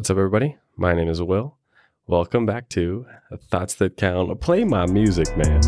What's 0.00 0.08
up, 0.08 0.16
everybody? 0.16 0.56
My 0.78 0.94
name 0.94 1.10
is 1.10 1.20
Will. 1.20 1.58
Welcome 2.06 2.46
back 2.46 2.70
to 2.70 3.04
Thoughts 3.50 3.74
That 3.74 3.98
Count. 3.98 4.40
Play 4.40 4.64
my 4.64 4.86
music, 4.86 5.28
man. 5.36 5.60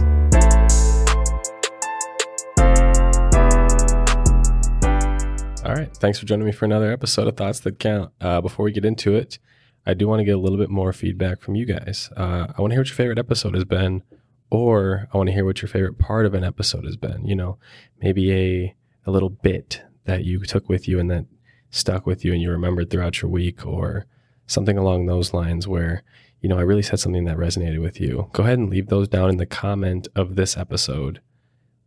All 5.67 5.75
right. 5.75 5.95
Thanks 5.99 6.19
for 6.19 6.25
joining 6.25 6.47
me 6.47 6.53
for 6.53 6.65
another 6.65 6.91
episode 6.91 7.29
of 7.29 7.37
Thoughts 7.37 7.61
That 7.61 7.79
Count. 7.79 8.11
Uh, 8.23 8.41
before 8.41 8.65
we 8.65 8.73
get 8.73 8.87
into 8.87 9.15
it, 9.15 9.39
I 9.85 9.93
do 9.93 10.09
want 10.09 10.21
to 10.21 10.25
get 10.25 10.35
a 10.35 10.41
little 10.41 10.57
bit 10.57 10.71
more 10.71 10.95
feedback 10.95 11.43
from 11.43 11.55
you 11.55 11.67
guys. 11.67 12.09
Uh, 12.17 12.47
I 12.57 12.63
want 12.63 12.71
to 12.71 12.77
hear 12.77 12.81
what 12.81 12.89
your 12.89 12.97
favorite 12.97 13.19
episode 13.19 13.55
has 13.55 13.67
been, 13.67 14.03
or 14.51 15.09
I 15.13 15.19
want 15.19 15.27
to 15.27 15.35
hear 15.35 15.45
what 15.45 15.61
your 15.61 15.69
favorite 15.69 15.99
part 15.99 16.25
of 16.25 16.33
an 16.33 16.43
episode 16.43 16.87
has 16.87 16.97
been. 16.97 17.27
You 17.27 17.37
know, 17.37 17.59
maybe 18.01 18.33
a, 18.33 18.77
a 19.07 19.11
little 19.11 19.29
bit 19.29 19.83
that 20.07 20.25
you 20.25 20.41
took 20.45 20.71
with 20.71 20.89
you 20.89 20.99
and 20.99 21.11
that 21.11 21.27
stuck 21.69 22.07
with 22.07 22.25
you 22.25 22.33
and 22.33 22.41
you 22.41 22.51
remembered 22.51 22.89
throughout 22.89 23.21
your 23.21 23.31
week, 23.31 23.67
or 23.67 24.07
something 24.47 24.77
along 24.77 25.07
those 25.07 25.33
lines 25.33 25.67
where, 25.67 26.03
you 26.41 26.49
know, 26.49 26.59
I 26.59 26.63
really 26.63 26.83
said 26.83 27.01
something 27.01 27.25
that 27.25 27.37
resonated 27.37 27.81
with 27.81 28.01
you. 28.01 28.29
Go 28.33 28.43
ahead 28.43 28.59
and 28.59 28.71
leave 28.71 28.89
those 28.89 29.09
down 29.09 29.31
in 29.31 29.37
the 29.37 29.47
comment 29.47 30.09
of 30.15 30.37
this 30.37 30.57
episode. 30.57 31.21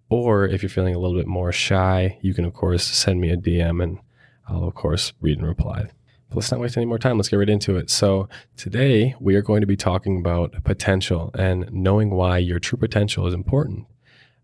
Or 0.09 0.45
if 0.45 0.61
you're 0.61 0.69
feeling 0.69 0.95
a 0.95 0.99
little 0.99 1.17
bit 1.17 1.27
more 1.27 1.51
shy, 1.51 2.17
you 2.21 2.33
can, 2.33 2.45
of 2.45 2.53
course, 2.53 2.83
send 2.83 3.19
me 3.19 3.31
a 3.31 3.37
DM 3.37 3.81
and 3.83 3.99
I'll, 4.47 4.63
of 4.63 4.75
course, 4.75 5.13
read 5.19 5.39
and 5.39 5.47
reply. 5.47 5.87
But 6.29 6.37
let's 6.37 6.51
not 6.51 6.59
waste 6.59 6.77
any 6.77 6.85
more 6.85 6.99
time. 6.99 7.17
Let's 7.17 7.29
get 7.29 7.37
right 7.37 7.49
into 7.49 7.77
it. 7.77 7.89
So, 7.89 8.29
today 8.55 9.15
we 9.19 9.35
are 9.35 9.41
going 9.41 9.61
to 9.61 9.67
be 9.67 9.75
talking 9.75 10.19
about 10.19 10.63
potential 10.63 11.31
and 11.37 11.71
knowing 11.71 12.11
why 12.11 12.37
your 12.37 12.59
true 12.59 12.77
potential 12.77 13.27
is 13.27 13.33
important. 13.33 13.87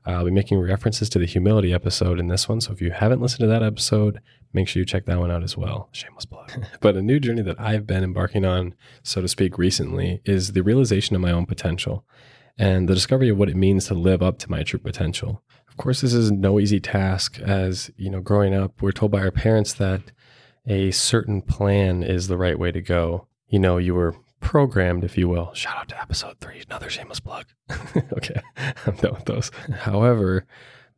I'll 0.05 0.25
be 0.25 0.31
making 0.31 0.59
references 0.59 1.09
to 1.09 1.19
the 1.19 1.25
humility 1.25 1.73
episode 1.73 2.19
in 2.19 2.27
this 2.27 2.49
one. 2.49 2.61
So, 2.61 2.71
if 2.71 2.81
you 2.81 2.91
haven't 2.91 3.21
listened 3.21 3.41
to 3.41 3.47
that 3.47 3.63
episode, 3.63 4.19
make 4.53 4.67
sure 4.67 4.79
you 4.79 4.85
check 4.85 5.05
that 5.05 5.19
one 5.19 5.31
out 5.31 5.43
as 5.43 5.57
well. 5.57 5.89
Shameless 5.91 6.25
plug. 6.25 6.51
but 6.81 6.95
a 6.95 7.01
new 7.01 7.19
journey 7.19 7.41
that 7.41 7.59
I've 7.59 7.87
been 7.87 8.03
embarking 8.03 8.45
on, 8.45 8.75
so 9.03 9.21
to 9.21 9.27
speak, 9.27 9.57
recently 9.57 10.21
is 10.25 10.53
the 10.53 10.63
realization 10.63 11.15
of 11.15 11.21
my 11.21 11.31
own 11.31 11.45
potential 11.45 12.05
and 12.57 12.87
the 12.87 12.93
discovery 12.93 13.29
of 13.29 13.37
what 13.37 13.49
it 13.49 13.55
means 13.55 13.85
to 13.87 13.93
live 13.93 14.21
up 14.21 14.37
to 14.39 14.51
my 14.51 14.63
true 14.63 14.79
potential. 14.79 15.41
Of 15.67 15.77
course, 15.77 16.01
this 16.01 16.13
is 16.13 16.31
no 16.31 16.59
easy 16.59 16.79
task 16.79 17.39
as, 17.39 17.91
you 17.95 18.09
know, 18.09 18.19
growing 18.19 18.53
up, 18.53 18.81
we're 18.81 18.91
told 18.91 19.11
by 19.11 19.21
our 19.21 19.31
parents 19.31 19.73
that 19.75 20.01
a 20.67 20.91
certain 20.91 21.41
plan 21.41 22.03
is 22.03 22.27
the 22.27 22.37
right 22.37 22.59
way 22.59 22.71
to 22.71 22.81
go. 22.81 23.27
You 23.47 23.59
know, 23.59 23.77
you 23.77 23.95
were 23.95 24.15
programmed, 24.41 25.03
if 25.03 25.17
you 25.17 25.29
will. 25.29 25.53
Shout 25.53 25.77
out 25.77 25.87
to 25.89 26.01
episode 26.01 26.39
three, 26.39 26.61
another 26.67 26.89
shameless 26.89 27.19
plug. 27.19 27.45
okay, 28.13 28.41
I'm 28.85 28.95
done 28.95 29.13
with 29.13 29.25
those. 29.25 29.51
However, 29.79 30.45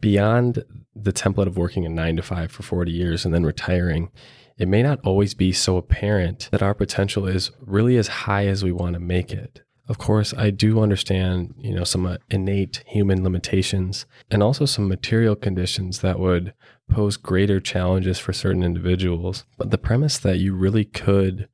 beyond 0.03 0.65
the 0.93 1.13
template 1.13 1.47
of 1.47 1.55
working 1.55 1.85
a 1.85 1.89
nine 1.89 2.17
to 2.17 2.21
five 2.21 2.51
for 2.51 2.61
40 2.61 2.91
years 2.91 3.23
and 3.23 3.33
then 3.33 3.45
retiring, 3.45 4.11
it 4.57 4.67
may 4.67 4.83
not 4.83 4.99
always 5.05 5.33
be 5.33 5.53
so 5.53 5.77
apparent 5.77 6.49
that 6.51 6.61
our 6.61 6.73
potential 6.73 7.25
is 7.25 7.51
really 7.61 7.95
as 7.95 8.09
high 8.09 8.45
as 8.47 8.65
we 8.65 8.71
want 8.73 8.95
to 8.95 8.99
make 8.99 9.31
it. 9.31 9.61
Of 9.87 9.99
course, 9.99 10.33
I 10.33 10.49
do 10.49 10.81
understand, 10.81 11.55
you 11.57 11.73
know, 11.73 11.85
some 11.85 12.05
uh, 12.05 12.17
innate 12.29 12.83
human 12.85 13.23
limitations 13.23 14.05
and 14.29 14.43
also 14.43 14.65
some 14.65 14.89
material 14.89 15.37
conditions 15.37 15.99
that 15.99 16.19
would 16.19 16.53
pose 16.89 17.15
greater 17.15 17.61
challenges 17.61 18.19
for 18.19 18.33
certain 18.33 18.61
individuals. 18.61 19.45
But 19.57 19.71
the 19.71 19.77
premise 19.77 20.17
that 20.17 20.37
you 20.37 20.53
really 20.53 20.83
could 20.83 21.47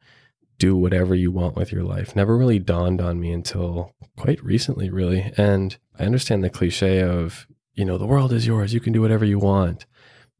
do 0.58 0.76
whatever 0.76 1.14
you 1.14 1.32
want 1.32 1.56
with 1.56 1.72
your 1.72 1.84
life 1.84 2.16
never 2.16 2.36
really 2.36 2.58
dawned 2.58 3.00
on 3.00 3.20
me 3.20 3.32
until 3.32 3.94
quite 4.18 4.44
recently, 4.44 4.90
really. 4.90 5.32
And 5.38 5.78
I 6.00 6.06
understand 6.06 6.44
the 6.44 6.50
cliche 6.50 7.04
of, 7.04 7.46
you 7.74 7.86
know, 7.86 7.98
the 7.98 8.06
world 8.06 8.34
is 8.34 8.48
yours, 8.48 8.74
you 8.74 8.80
can 8.80 8.94
do 8.94 9.02
whatever 9.02 9.26
you 9.26 9.40
want. 9.40 9.86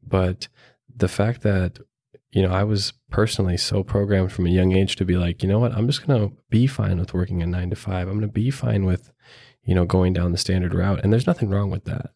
But 0.02 0.48
the 0.94 1.08
fact 1.08 1.42
that 1.42 1.78
you 2.32 2.42
know, 2.42 2.52
I 2.52 2.64
was 2.64 2.92
personally 3.10 3.56
so 3.56 3.82
programmed 3.82 4.32
from 4.32 4.46
a 4.46 4.50
young 4.50 4.72
age 4.72 4.96
to 4.96 5.04
be 5.04 5.16
like, 5.16 5.42
you 5.42 5.48
know 5.48 5.58
what, 5.58 5.72
I'm 5.72 5.86
just 5.86 6.06
going 6.06 6.20
to 6.20 6.36
be 6.48 6.66
fine 6.66 6.98
with 6.98 7.12
working 7.12 7.42
a 7.42 7.46
nine 7.46 7.70
to 7.70 7.76
five. 7.76 8.06
I'm 8.06 8.18
going 8.18 8.28
to 8.28 8.32
be 8.32 8.50
fine 8.50 8.84
with, 8.84 9.10
you 9.64 9.74
know, 9.74 9.84
going 9.84 10.12
down 10.12 10.32
the 10.32 10.38
standard 10.38 10.72
route. 10.72 11.00
And 11.02 11.12
there's 11.12 11.26
nothing 11.26 11.50
wrong 11.50 11.70
with 11.70 11.84
that. 11.84 12.12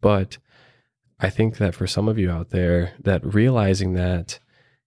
But 0.00 0.38
I 1.18 1.28
think 1.28 1.58
that 1.58 1.74
for 1.74 1.86
some 1.86 2.08
of 2.08 2.18
you 2.18 2.30
out 2.30 2.50
there, 2.50 2.94
that 3.00 3.34
realizing 3.34 3.92
that, 3.94 4.38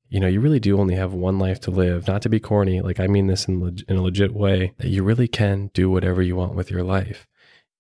you 0.10 0.20
know, 0.20 0.28
you 0.28 0.40
really 0.40 0.60
do 0.60 0.80
only 0.80 0.96
have 0.96 1.14
one 1.14 1.38
life 1.38 1.60
to 1.62 1.72
live, 1.72 2.08
not 2.08 2.24
to 2.24 2.30
be 2.30 2.40
corny, 2.40 2.82
like 2.82 3.00
I 3.00 3.06
mean 3.06 3.28
this 3.28 3.48
in, 3.48 3.60
leg- 3.60 3.84
in 3.88 3.98
a 3.98 4.02
legit 4.02 4.34
way, 4.34 4.74
that 4.78 4.90
you 4.90 5.04
really 5.04 5.28
can 5.28 5.70
do 5.76 5.90
whatever 5.90 6.24
you 6.24 6.36
want 6.36 6.56
with 6.56 6.72
your 6.72 6.84
life 6.84 7.28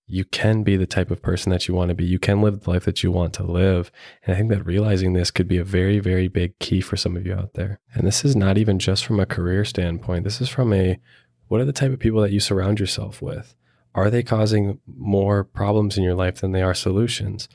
you 0.05 0.25
can 0.25 0.63
be 0.63 0.75
the 0.75 0.85
type 0.85 1.11
of 1.11 1.21
person 1.21 1.49
that 1.51 1.67
you 1.67 1.73
want 1.73 1.89
to 1.89 1.95
be. 1.95 2.05
You 2.05 2.19
can 2.19 2.41
live 2.41 2.61
the 2.61 2.69
life 2.69 2.85
that 2.85 3.03
you 3.03 3.11
want 3.11 3.33
to 3.35 3.43
live. 3.43 3.91
And 4.25 4.35
I 4.35 4.37
think 4.37 4.49
that 4.49 4.65
realizing 4.65 5.13
this 5.13 5.31
could 5.31 5.47
be 5.47 5.57
a 5.57 5.63
very, 5.63 5.99
very 5.99 6.27
big 6.27 6.57
key 6.59 6.81
for 6.81 6.97
some 6.97 7.15
of 7.15 7.25
you 7.25 7.33
out 7.33 7.53
there. 7.53 7.79
And 7.93 8.05
this 8.05 8.25
is 8.25 8.35
not 8.35 8.57
even 8.57 8.79
just 8.79 9.05
from 9.05 9.19
a 9.19 9.25
career 9.25 9.63
standpoint. 9.63 10.25
This 10.25 10.41
is 10.41 10.49
from 10.49 10.73
a 10.73 10.99
what 11.47 11.61
are 11.61 11.65
the 11.65 11.73
type 11.73 11.91
of 11.91 11.99
people 11.99 12.21
that 12.21 12.31
you 12.31 12.39
surround 12.39 12.79
yourself 12.79 13.21
with? 13.21 13.55
Are 13.95 14.09
they 14.09 14.23
causing 14.23 14.79
more 14.87 15.43
problems 15.43 15.97
in 15.97 16.03
your 16.03 16.15
life 16.15 16.41
than 16.41 16.51
they 16.51 16.63
are 16.63 16.73
solutions? 16.73 17.47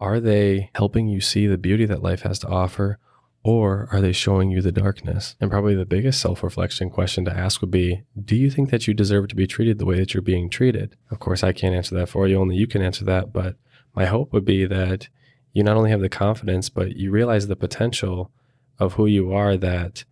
Are 0.00 0.18
they 0.20 0.70
helping 0.74 1.08
you 1.08 1.20
see 1.20 1.46
the 1.46 1.58
beauty 1.58 1.86
that 1.86 2.02
life 2.02 2.22
has 2.22 2.38
to 2.40 2.48
offer? 2.48 2.98
Or 3.44 3.88
are 3.92 4.00
they 4.00 4.12
showing 4.12 4.50
you 4.50 4.62
the 4.62 4.72
darkness? 4.72 5.36
And 5.38 5.50
probably 5.50 5.74
the 5.74 5.84
biggest 5.84 6.20
self 6.20 6.42
reflection 6.42 6.88
question 6.88 7.26
to 7.26 7.36
ask 7.36 7.60
would 7.60 7.70
be 7.70 8.02
Do 8.20 8.34
you 8.34 8.50
think 8.50 8.70
that 8.70 8.88
you 8.88 8.94
deserve 8.94 9.28
to 9.28 9.36
be 9.36 9.46
treated 9.46 9.78
the 9.78 9.84
way 9.84 9.98
that 9.98 10.14
you're 10.14 10.22
being 10.22 10.48
treated? 10.48 10.96
Of 11.10 11.20
course, 11.20 11.44
I 11.44 11.52
can't 11.52 11.74
answer 11.74 11.94
that 11.94 12.08
for 12.08 12.26
you, 12.26 12.38
only 12.38 12.56
you 12.56 12.66
can 12.66 12.82
answer 12.82 13.04
that. 13.04 13.32
But 13.32 13.56
my 13.94 14.06
hope 14.06 14.32
would 14.32 14.46
be 14.46 14.64
that 14.66 15.08
you 15.52 15.62
not 15.62 15.76
only 15.76 15.90
have 15.90 16.00
the 16.00 16.08
confidence, 16.08 16.70
but 16.70 16.96
you 16.96 17.10
realize 17.10 17.46
the 17.46 17.54
potential 17.54 18.30
of 18.78 18.94
who 18.94 19.06
you 19.06 19.32
are 19.32 19.56
that 19.58 20.04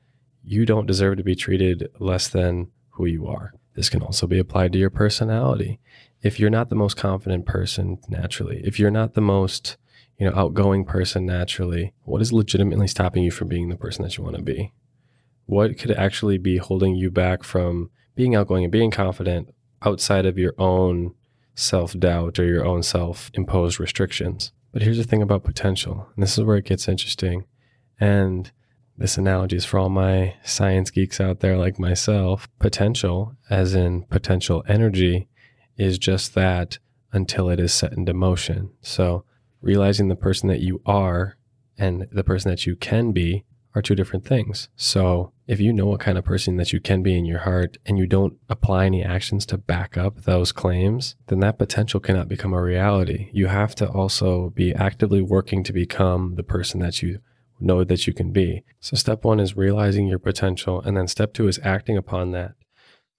you 0.45 0.67
don't 0.67 0.87
deserve 0.87 1.17
to 1.17 1.25
be 1.25 1.35
treated 1.35 1.89
less 1.99 2.29
than 2.29 2.71
who 2.91 3.07
you 3.07 3.27
are. 3.27 3.55
This 3.75 3.89
can 3.89 4.03
also 4.03 4.27
be 4.27 4.39
applied 4.39 4.73
to 4.73 4.79
your 4.79 4.91
personality. 4.91 5.81
If 6.21 6.39
you're 6.39 6.51
not 6.51 6.69
the 6.69 6.77
most 6.77 6.97
confident 6.97 7.47
person 7.47 7.99
naturally, 8.09 8.61
if 8.65 8.79
you're 8.79 8.91
not 8.91 9.15
the 9.15 9.21
most 9.21 9.77
you 10.23 10.31
know, 10.31 10.37
outgoing 10.37 10.85
person 10.85 11.27
naturally, 11.27 11.93
what 12.05 12.23
is 12.23 12.33
legitimately 12.33 12.87
stopping 12.87 13.25
you 13.25 13.31
from 13.33 13.49
being 13.49 13.71
the 13.71 13.77
person 13.77 14.05
that 14.05 14.17
you 14.17 14.23
want 14.23 14.37
to 14.37 14.43
be? 14.43 14.73
What 15.47 15.77
could 15.77 15.91
actually 15.91 16.39
be 16.39 16.59
holding 16.59 16.95
you 16.95 17.11
back 17.11 17.43
from 17.43 17.91
being 18.15 18.37
outgoing 18.37 18.63
and 18.63 18.71
being 18.71 18.93
confident 18.93 19.53
outside 19.85 20.25
of 20.25 20.39
your 20.39 20.55
own 20.59 21.17
self 21.57 21.99
doubt 21.99 22.39
or 22.39 22.45
your 22.45 22.65
own 22.65 22.85
self 22.85 23.33
imposed 23.35 23.81
restrictions? 23.81 24.53
But 24.71 24.83
here's 24.83 24.99
the 24.99 25.03
thing 25.03 25.23
about 25.23 25.43
potential, 25.43 26.07
and 26.15 26.23
this 26.23 26.39
is 26.39 26.45
where 26.45 26.59
it 26.59 26.67
gets 26.67 26.87
interesting. 26.87 27.45
And 27.99 28.53
this 28.97 29.19
analogy 29.19 29.57
is 29.57 29.65
for 29.65 29.81
all 29.81 29.89
my 29.89 30.37
science 30.45 30.93
geeks 30.93 31.21
out 31.21 31.41
there 31.41 31.59
like 31.59 31.81
myself. 31.81 32.49
Potential, 32.61 33.35
as 33.51 33.75
in 33.75 34.05
potential 34.05 34.63
energy, 34.69 35.27
is 35.77 35.99
just 35.99 36.37
that 36.37 36.79
until 37.13 37.51
it 37.51 37.59
is 37.59 37.75
set 37.75 37.95
into 37.95 38.15
motion. 38.15 38.71
So 38.83 39.25
realizing 39.63 40.09
the 40.09 40.17
person 40.17 40.49
that 40.49 40.61
you 40.61 40.83
are 40.85 41.37
and 41.79 42.07
the 42.13 42.25
person 42.25 42.51
that 42.51 42.67
you 42.67 42.77
can 42.77 43.13
be 43.13 43.45
are 43.75 43.83
two 43.83 43.95
different 43.95 44.27
things. 44.27 44.69
So, 44.77 45.33
if 45.47 45.61
you 45.61 45.73
know 45.73 45.87
what 45.87 46.01
kind 46.01 46.17
of 46.19 46.25
person 46.25 46.57
that 46.57 46.73
you 46.73 46.81
can 46.81 47.03
be 47.03 47.17
in 47.17 47.25
your 47.25 47.41
heart 47.41 47.77
and 47.85 47.99
you 47.99 48.07
don't 48.07 48.35
apply 48.49 48.87
any 48.87 49.03
actions 49.03 49.45
to 49.47 49.59
back 49.59 49.97
up 49.97 50.23
those 50.23 50.53
claims, 50.53 51.17
then 51.27 51.41
that 51.41 51.59
potential 51.59 52.01
cannot 52.01 52.29
become 52.29 52.53
a 52.53 52.63
reality. 52.63 53.31
You 53.33 53.49
have 53.49 53.75
to 53.77 53.89
also 53.89 54.51
be 54.51 54.75
actively 54.75 55.23
working 55.23 55.65
to 55.65 55.73
become 55.73 56.35
the 56.37 56.43
person 56.43 56.81
that 56.81 57.03
you 57.03 57.21
know 57.61 57.85
that 57.85 58.07
you 58.07 58.13
can 58.13 58.31
be. 58.33 58.63
So, 58.81 58.97
step 58.97 59.25
one 59.25 59.41
is 59.41 59.57
realizing 59.57 60.07
your 60.07 60.19
potential. 60.19 60.81
And 60.81 60.97
then 60.97 61.09
step 61.09 61.33
two 61.33 61.49
is 61.49 61.61
acting 61.63 61.97
upon 61.97 62.33
that, 62.33 62.53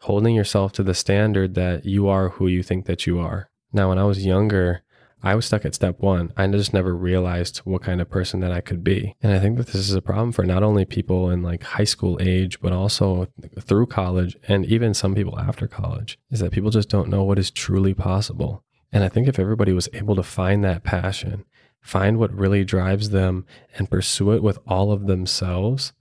holding 0.01 0.35
yourself 0.35 0.71
to 0.73 0.83
the 0.83 0.93
standard 0.93 1.55
that 1.55 1.85
you 1.85 2.07
are 2.07 2.29
who 2.29 2.47
you 2.47 2.61
think 2.61 2.85
that 2.85 3.07
you 3.07 3.19
are. 3.19 3.49
Now, 3.71 3.89
when 3.89 3.97
I 3.97 4.03
was 4.03 4.25
younger, 4.25 4.83
I 5.25 5.35
was 5.35 5.45
stuck 5.45 5.63
at 5.63 5.73
step 5.73 6.01
one. 6.01 6.33
I 6.35 6.45
just 6.47 6.73
never 6.73 6.93
realized 6.93 7.59
what 7.59 7.81
kind 7.81 8.01
of 8.01 8.09
person 8.09 8.41
that 8.41 8.51
I 8.51 8.59
could 8.59 8.83
be. 8.83 9.15
And 9.23 9.31
I 9.31 9.39
think 9.39 9.57
that 9.57 9.67
this 9.67 9.75
is 9.89 9.93
a 9.93 10.01
problem 10.01 10.33
for 10.33 10.43
not 10.43 10.63
only 10.63 10.83
people 10.83 11.29
in 11.29 11.41
like 11.41 11.63
high 11.63 11.85
school 11.85 12.17
age, 12.19 12.59
but 12.59 12.73
also 12.73 13.27
through 13.61 13.85
college 13.85 14.35
and 14.49 14.65
even 14.65 14.93
some 14.93 15.15
people 15.15 15.39
after 15.39 15.65
college, 15.65 16.19
is 16.29 16.41
that 16.41 16.51
people 16.51 16.71
just 16.71 16.89
don't 16.89 17.07
know 17.07 17.23
what 17.23 17.39
is 17.39 17.51
truly 17.51 17.93
possible. 17.93 18.65
And 18.91 19.01
I 19.03 19.09
think 19.09 19.29
if 19.29 19.39
everybody 19.39 19.71
was 19.71 19.87
able 19.93 20.15
to 20.15 20.23
find 20.23 20.61
that 20.65 20.83
passion, 20.83 21.45
find 21.79 22.17
what 22.17 22.33
really 22.33 22.65
drives 22.65 23.11
them, 23.11 23.45
and 23.77 23.89
pursue 23.89 24.33
it 24.33 24.43
with 24.43 24.59
all 24.67 24.91
of 24.91 25.07
themselves, 25.07 25.93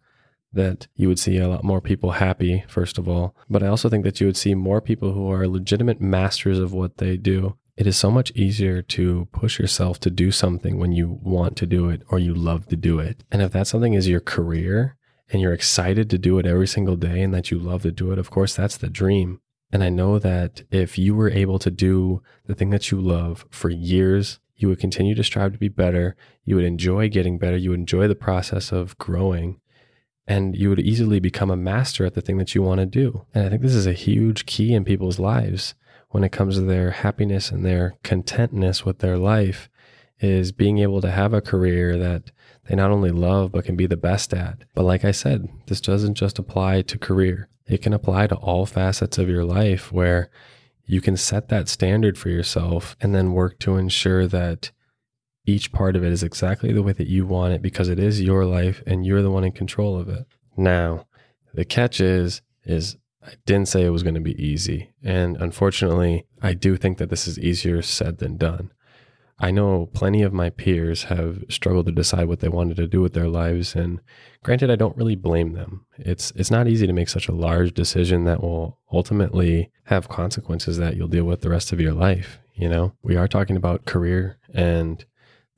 that 0.52 0.88
you 0.96 1.08
would 1.08 1.18
see 1.18 1.38
a 1.38 1.48
lot 1.48 1.64
more 1.64 1.80
people 1.80 2.10
happy, 2.12 2.64
first 2.68 2.98
of 2.98 3.08
all. 3.08 3.34
But 3.48 3.62
I 3.62 3.68
also 3.68 3.88
think 3.88 4.04
that 4.04 4.20
you 4.20 4.26
would 4.26 4.36
see 4.36 4.54
more 4.54 4.80
people 4.80 5.12
who 5.12 5.30
are 5.30 5.48
legitimate 5.48 6.00
masters 6.00 6.58
of 6.58 6.72
what 6.74 6.98
they 6.98 7.16
do 7.16 7.56
it 7.76 7.86
is 7.86 7.96
so 7.96 8.10
much 8.10 8.30
easier 8.32 8.82
to 8.82 9.26
push 9.32 9.58
yourself 9.58 9.98
to 10.00 10.10
do 10.10 10.30
something 10.30 10.78
when 10.78 10.92
you 10.92 11.18
want 11.22 11.56
to 11.56 11.66
do 11.66 11.88
it 11.88 12.02
or 12.08 12.18
you 12.18 12.34
love 12.34 12.66
to 12.68 12.76
do 12.76 12.98
it. 12.98 13.24
And 13.30 13.40
if 13.40 13.52
that 13.52 13.66
something 13.66 13.94
is 13.94 14.08
your 14.08 14.20
career 14.20 14.96
and 15.30 15.40
you're 15.40 15.54
excited 15.54 16.10
to 16.10 16.18
do 16.18 16.38
it 16.38 16.46
every 16.46 16.66
single 16.66 16.96
day 16.96 17.22
and 17.22 17.32
that 17.32 17.50
you 17.50 17.58
love 17.58 17.82
to 17.82 17.92
do 17.92 18.12
it, 18.12 18.18
of 18.18 18.30
course, 18.30 18.54
that's 18.54 18.76
the 18.76 18.90
dream. 18.90 19.40
And 19.72 19.82
I 19.82 19.88
know 19.88 20.18
that 20.18 20.64
if 20.70 20.98
you 20.98 21.14
were 21.14 21.30
able 21.30 21.58
to 21.60 21.70
do 21.70 22.22
the 22.44 22.54
thing 22.54 22.68
that 22.70 22.90
you 22.90 23.00
love 23.00 23.46
for 23.50 23.70
years, 23.70 24.38
you 24.54 24.68
would 24.68 24.78
continue 24.78 25.14
to 25.14 25.24
strive 25.24 25.52
to 25.52 25.58
be 25.58 25.68
better. 25.68 26.14
You 26.44 26.56
would 26.56 26.64
enjoy 26.66 27.08
getting 27.08 27.38
better. 27.38 27.56
You 27.56 27.70
would 27.70 27.80
enjoy 27.80 28.06
the 28.06 28.14
process 28.14 28.70
of 28.70 28.98
growing. 28.98 29.60
and 30.26 30.56
you 30.56 30.68
would 30.68 30.78
easily 30.78 31.18
become 31.18 31.50
a 31.50 31.56
master 31.56 32.04
at 32.06 32.14
the 32.14 32.20
thing 32.20 32.38
that 32.38 32.54
you 32.54 32.62
want 32.62 32.78
to 32.78 32.86
do. 32.86 33.26
And 33.34 33.44
I 33.44 33.48
think 33.48 33.62
this 33.62 33.74
is 33.74 33.86
a 33.88 33.92
huge 33.92 34.46
key 34.46 34.72
in 34.72 34.84
people's 34.84 35.18
lives 35.18 35.74
when 36.12 36.24
it 36.24 36.32
comes 36.32 36.54
to 36.54 36.62
their 36.62 36.90
happiness 36.90 37.50
and 37.50 37.64
their 37.64 37.94
contentness 38.02 38.84
with 38.84 39.00
their 39.00 39.18
life 39.18 39.68
is 40.20 40.52
being 40.52 40.78
able 40.78 41.00
to 41.00 41.10
have 41.10 41.32
a 41.32 41.40
career 41.40 41.98
that 41.98 42.30
they 42.68 42.76
not 42.76 42.90
only 42.90 43.10
love 43.10 43.50
but 43.50 43.64
can 43.64 43.76
be 43.76 43.86
the 43.86 43.96
best 43.96 44.32
at. 44.32 44.64
But 44.74 44.84
like 44.84 45.04
I 45.04 45.10
said, 45.10 45.48
this 45.66 45.80
doesn't 45.80 46.14
just 46.14 46.38
apply 46.38 46.82
to 46.82 46.98
career. 46.98 47.48
It 47.66 47.82
can 47.82 47.92
apply 47.92 48.28
to 48.28 48.36
all 48.36 48.66
facets 48.66 49.18
of 49.18 49.28
your 49.28 49.44
life 49.44 49.90
where 49.90 50.30
you 50.84 51.00
can 51.00 51.16
set 51.16 51.48
that 51.48 51.68
standard 51.68 52.18
for 52.18 52.28
yourself 52.28 52.96
and 53.00 53.14
then 53.14 53.32
work 53.32 53.58
to 53.60 53.76
ensure 53.76 54.26
that 54.28 54.70
each 55.46 55.72
part 55.72 55.96
of 55.96 56.04
it 56.04 56.12
is 56.12 56.22
exactly 56.22 56.72
the 56.72 56.82
way 56.82 56.92
that 56.92 57.08
you 57.08 57.26
want 57.26 57.54
it 57.54 57.62
because 57.62 57.88
it 57.88 57.98
is 57.98 58.20
your 58.20 58.44
life 58.44 58.82
and 58.86 59.04
you're 59.06 59.22
the 59.22 59.30
one 59.30 59.44
in 59.44 59.52
control 59.52 59.98
of 59.98 60.08
it. 60.08 60.26
Now, 60.56 61.06
the 61.54 61.64
catch 61.64 62.00
is 62.00 62.42
is 62.64 62.96
I 63.24 63.34
didn't 63.46 63.68
say 63.68 63.84
it 63.84 63.90
was 63.90 64.02
going 64.02 64.14
to 64.14 64.20
be 64.20 64.42
easy. 64.42 64.92
And 65.02 65.36
unfortunately, 65.36 66.26
I 66.40 66.54
do 66.54 66.76
think 66.76 66.98
that 66.98 67.10
this 67.10 67.26
is 67.26 67.38
easier 67.38 67.82
said 67.82 68.18
than 68.18 68.36
done. 68.36 68.72
I 69.38 69.50
know 69.50 69.90
plenty 69.92 70.22
of 70.22 70.32
my 70.32 70.50
peers 70.50 71.04
have 71.04 71.42
struggled 71.48 71.86
to 71.86 71.92
decide 71.92 72.28
what 72.28 72.40
they 72.40 72.48
wanted 72.48 72.76
to 72.76 72.86
do 72.86 73.00
with 73.00 73.12
their 73.12 73.28
lives 73.28 73.74
and 73.74 74.00
granted 74.44 74.70
I 74.70 74.76
don't 74.76 74.96
really 74.96 75.16
blame 75.16 75.52
them. 75.52 75.84
It's 75.98 76.32
it's 76.36 76.50
not 76.50 76.68
easy 76.68 76.86
to 76.86 76.92
make 76.92 77.08
such 77.08 77.26
a 77.26 77.34
large 77.34 77.74
decision 77.74 78.24
that 78.24 78.40
will 78.40 78.78
ultimately 78.92 79.72
have 79.84 80.08
consequences 80.08 80.76
that 80.78 80.96
you'll 80.96 81.08
deal 81.08 81.24
with 81.24 81.40
the 81.40 81.50
rest 81.50 81.72
of 81.72 81.80
your 81.80 81.92
life, 81.92 82.38
you 82.54 82.68
know. 82.68 82.92
We 83.02 83.16
are 83.16 83.26
talking 83.26 83.56
about 83.56 83.84
career 83.84 84.38
and 84.54 85.04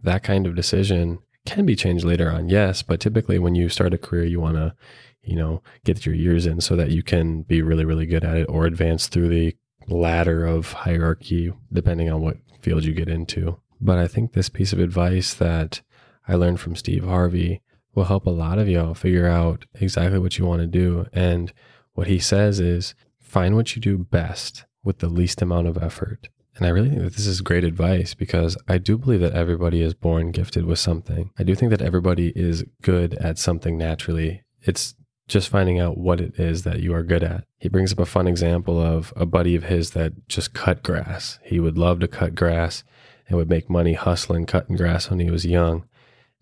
that 0.02 0.22
kind 0.22 0.46
of 0.46 0.54
decision 0.54 1.18
can 1.46 1.66
be 1.66 1.76
changed 1.76 2.04
later 2.04 2.30
on, 2.30 2.48
yes, 2.48 2.82
but 2.82 3.00
typically 3.00 3.38
when 3.38 3.54
you 3.54 3.68
start 3.68 3.92
a 3.92 3.98
career, 3.98 4.24
you 4.24 4.40
want 4.40 4.56
to, 4.56 4.74
you 5.24 5.36
know, 5.36 5.62
get 5.84 6.04
your 6.04 6.14
years 6.14 6.46
in 6.46 6.60
so 6.60 6.76
that 6.76 6.90
you 6.90 7.02
can 7.02 7.42
be 7.42 7.62
really, 7.62 7.84
really 7.84 8.06
good 8.06 8.24
at 8.24 8.36
it 8.36 8.44
or 8.48 8.66
advance 8.66 9.08
through 9.08 9.28
the 9.28 9.56
ladder 9.88 10.44
of 10.44 10.72
hierarchy, 10.72 11.52
depending 11.72 12.10
on 12.10 12.20
what 12.20 12.38
field 12.60 12.84
you 12.84 12.92
get 12.92 13.08
into. 13.08 13.58
But 13.80 13.98
I 13.98 14.06
think 14.06 14.32
this 14.32 14.48
piece 14.48 14.72
of 14.72 14.78
advice 14.78 15.34
that 15.34 15.82
I 16.26 16.34
learned 16.34 16.60
from 16.60 16.76
Steve 16.76 17.04
Harvey 17.04 17.60
will 17.94 18.04
help 18.04 18.26
a 18.26 18.30
lot 18.30 18.58
of 18.58 18.68
y'all 18.68 18.94
figure 18.94 19.26
out 19.26 19.66
exactly 19.74 20.18
what 20.18 20.38
you 20.38 20.46
want 20.46 20.60
to 20.60 20.66
do. 20.66 21.06
And 21.12 21.52
what 21.92 22.06
he 22.06 22.18
says 22.18 22.60
is 22.60 22.94
find 23.20 23.54
what 23.54 23.76
you 23.76 23.82
do 23.82 23.98
best 23.98 24.64
with 24.82 24.98
the 24.98 25.08
least 25.08 25.42
amount 25.42 25.66
of 25.66 25.78
effort. 25.78 26.28
And 26.56 26.66
I 26.66 26.70
really 26.70 26.88
think 26.88 27.02
that 27.02 27.14
this 27.14 27.26
is 27.26 27.40
great 27.40 27.64
advice 27.64 28.14
because 28.14 28.56
I 28.68 28.78
do 28.78 28.96
believe 28.96 29.20
that 29.20 29.32
everybody 29.32 29.82
is 29.82 29.92
born 29.92 30.30
gifted 30.30 30.64
with 30.66 30.78
something. 30.78 31.30
I 31.38 31.42
do 31.42 31.54
think 31.54 31.70
that 31.70 31.82
everybody 31.82 32.32
is 32.36 32.64
good 32.80 33.14
at 33.14 33.38
something 33.38 33.76
naturally. 33.76 34.42
It's 34.62 34.94
just 35.26 35.48
finding 35.48 35.78
out 35.78 35.96
what 35.96 36.20
it 36.20 36.38
is 36.38 36.62
that 36.64 36.80
you 36.80 36.94
are 36.94 37.02
good 37.02 37.22
at. 37.22 37.44
He 37.58 37.68
brings 37.68 37.92
up 37.92 37.98
a 37.98 38.06
fun 38.06 38.26
example 38.26 38.80
of 38.80 39.12
a 39.16 39.24
buddy 39.24 39.56
of 39.56 39.64
his 39.64 39.90
that 39.90 40.28
just 40.28 40.52
cut 40.52 40.82
grass. 40.82 41.38
He 41.42 41.60
would 41.60 41.78
love 41.78 42.00
to 42.00 42.08
cut 42.08 42.34
grass 42.34 42.84
and 43.28 43.38
would 43.38 43.48
make 43.48 43.70
money 43.70 43.94
hustling, 43.94 44.46
cutting 44.46 44.76
grass 44.76 45.08
when 45.08 45.20
he 45.20 45.30
was 45.30 45.46
young. 45.46 45.86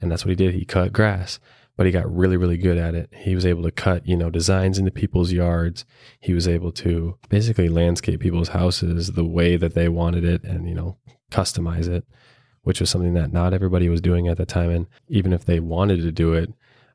And 0.01 0.11
that's 0.11 0.25
what 0.25 0.31
he 0.31 0.37
did. 0.37 0.55
He 0.55 0.65
cut 0.65 0.93
grass 0.93 1.39
but 1.77 1.87
he 1.87 1.93
got 1.93 2.15
really, 2.15 2.37
really 2.37 2.59
good 2.59 2.77
at 2.77 2.95
it. 2.95 3.11
He 3.13 3.35
was 3.35 3.47
able 3.47 3.63
to 3.63 3.71
cut, 3.71 4.07
you 4.07 4.17
know, 4.17 4.31
designs 4.31 4.79
into 4.79 4.91
people's 4.91 5.33
yards. 5.33 5.85
He 6.21 6.35
was 6.35 6.47
able 6.47 6.71
to 6.73 7.19
basically 7.29 7.69
landscape 7.69 8.21
people's 8.21 8.51
houses 8.51 9.13
the 9.13 9.25
way 9.25 9.57
that 9.57 9.75
they 9.75 9.89
wanted 9.89 10.25
it 10.25 10.45
and, 10.45 10.69
you 10.69 10.75
know, 10.75 10.99
customize 11.31 11.89
it, 11.89 12.05
which 12.63 12.81
was 12.81 12.91
something 12.91 13.15
that 13.15 13.33
not 13.33 13.55
everybody 13.55 13.89
was 13.89 14.01
doing 14.01 14.29
at 14.29 14.37
the 14.37 14.45
time. 14.47 14.71
And 14.71 14.87
even 15.09 15.33
if 15.33 15.45
they 15.45 15.61
wanted 15.61 16.03
to 16.03 16.13
do 16.13 16.35
it, 16.35 16.53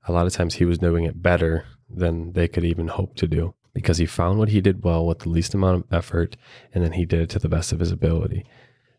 a 0.07 0.11
lot 0.11 0.27
of 0.27 0.33
times 0.33 0.55
he 0.55 0.65
was 0.65 0.77
doing 0.77 1.03
it 1.05 1.21
better 1.21 1.65
than 1.89 2.33
they 2.33 2.47
could 2.47 2.65
even 2.65 2.87
hope 2.87 3.15
to 3.15 3.27
do 3.27 3.53
because 3.73 3.97
he 3.97 4.05
found 4.05 4.39
what 4.39 4.49
he 4.49 4.59
did 4.59 4.83
well 4.83 5.05
with 5.05 5.19
the 5.19 5.29
least 5.29 5.53
amount 5.53 5.77
of 5.77 5.93
effort 5.93 6.35
and 6.73 6.83
then 6.83 6.93
he 6.93 7.05
did 7.05 7.21
it 7.21 7.29
to 7.29 7.39
the 7.39 7.49
best 7.49 7.71
of 7.71 7.79
his 7.79 7.91
ability. 7.91 8.45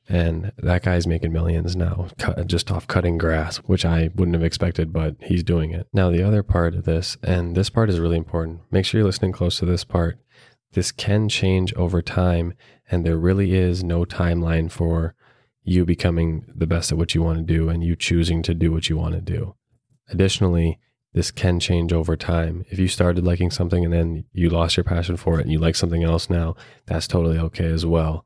And 0.09 0.53
that 0.57 0.83
guy's 0.83 1.07
making 1.07 1.33
millions 1.33 1.77
now 1.77 2.09
just 2.47 2.71
off 2.71 2.87
cutting 2.87 3.19
grass, 3.19 3.59
which 3.59 3.85
I 3.85 4.11
wouldn't 4.15 4.35
have 4.35 4.45
expected, 4.45 4.93
but 4.93 5.17
he's 5.21 5.43
doing 5.43 5.73
it. 5.73 5.87
Now, 5.93 6.11
the 6.11 6.23
other 6.23 6.43
part 6.43 6.75
of 6.75 6.85
this, 6.85 7.19
and 7.23 7.55
this 7.55 7.69
part 7.69 7.91
is 7.91 8.01
really 8.01 8.17
important, 8.17 8.61
make 8.71 8.87
sure 8.87 9.01
you're 9.01 9.07
listening 9.07 9.33
close 9.33 9.59
to 9.59 9.67
this 9.67 9.85
part. 9.85 10.19
This 10.73 10.93
can 10.93 11.29
change 11.29 11.75
over 11.75 12.01
time, 12.01 12.55
and 12.91 13.05
there 13.05 13.19
really 13.19 13.55
is 13.55 13.85
no 13.85 14.05
timeline 14.05 14.71
for 14.71 15.15
you 15.63 15.85
becoming 15.85 16.45
the 16.55 16.67
best 16.67 16.91
at 16.91 16.97
what 16.99 17.15
you 17.15 17.23
want 17.23 17.39
to 17.39 17.45
do 17.45 17.69
and 17.69 17.85
you 17.85 17.95
choosing 17.95 18.43
to 18.43 18.55
do 18.55 18.73
what 18.73 18.89
you 18.89 18.97
want 18.97 19.15
to 19.15 19.21
do. 19.21 19.55
Additionally, 20.09 20.79
this 21.13 21.31
can 21.31 21.59
change 21.59 21.93
over 21.93 22.17
time. 22.17 22.65
If 22.69 22.79
you 22.79 22.89
started 22.89 23.25
liking 23.25 23.51
something 23.51 23.85
and 23.85 23.93
then 23.93 24.25
you 24.33 24.51
lost 24.51 24.77
your 24.77 24.85
passion 24.85 25.17
for 25.17 25.39
it 25.39 25.43
and 25.43 25.53
you 25.53 25.59
like 25.59 25.75
something 25.75 26.05
else 26.05 26.29
now, 26.29 26.55
that's 26.87 27.09
totally 27.09 27.39
okay 27.39 27.67
as 27.67 27.87
well 27.87 28.25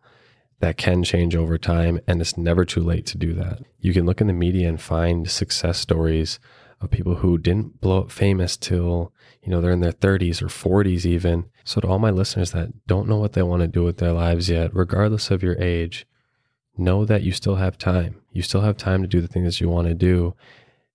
that 0.62 0.76
can 0.76 1.02
change 1.02 1.34
over 1.34 1.58
time 1.58 2.00
and 2.06 2.20
it's 2.20 2.38
never 2.38 2.64
too 2.64 2.80
late 2.80 3.04
to 3.04 3.18
do 3.18 3.34
that. 3.34 3.58
You 3.80 3.92
can 3.92 4.06
look 4.06 4.20
in 4.20 4.28
the 4.28 4.32
media 4.32 4.68
and 4.68 4.80
find 4.80 5.28
success 5.28 5.78
stories 5.80 6.38
of 6.80 6.88
people 6.88 7.16
who 7.16 7.36
didn't 7.36 7.80
blow 7.80 8.02
up 8.02 8.12
famous 8.12 8.56
till, 8.56 9.12
you 9.42 9.50
know, 9.50 9.60
they're 9.60 9.72
in 9.72 9.80
their 9.80 9.90
30s 9.90 10.40
or 10.40 10.46
40s 10.46 11.04
even. 11.04 11.46
So 11.64 11.80
to 11.80 11.88
all 11.88 11.98
my 11.98 12.10
listeners 12.10 12.52
that 12.52 12.86
don't 12.86 13.08
know 13.08 13.16
what 13.16 13.32
they 13.32 13.42
want 13.42 13.62
to 13.62 13.68
do 13.68 13.82
with 13.82 13.96
their 13.96 14.12
lives 14.12 14.48
yet, 14.48 14.72
regardless 14.72 15.32
of 15.32 15.42
your 15.42 15.60
age, 15.60 16.06
know 16.78 17.04
that 17.04 17.22
you 17.22 17.32
still 17.32 17.56
have 17.56 17.76
time. 17.76 18.22
You 18.30 18.42
still 18.42 18.60
have 18.60 18.76
time 18.76 19.02
to 19.02 19.08
do 19.08 19.20
the 19.20 19.28
things 19.28 19.60
you 19.60 19.68
want 19.68 19.88
to 19.88 19.94
do 19.94 20.36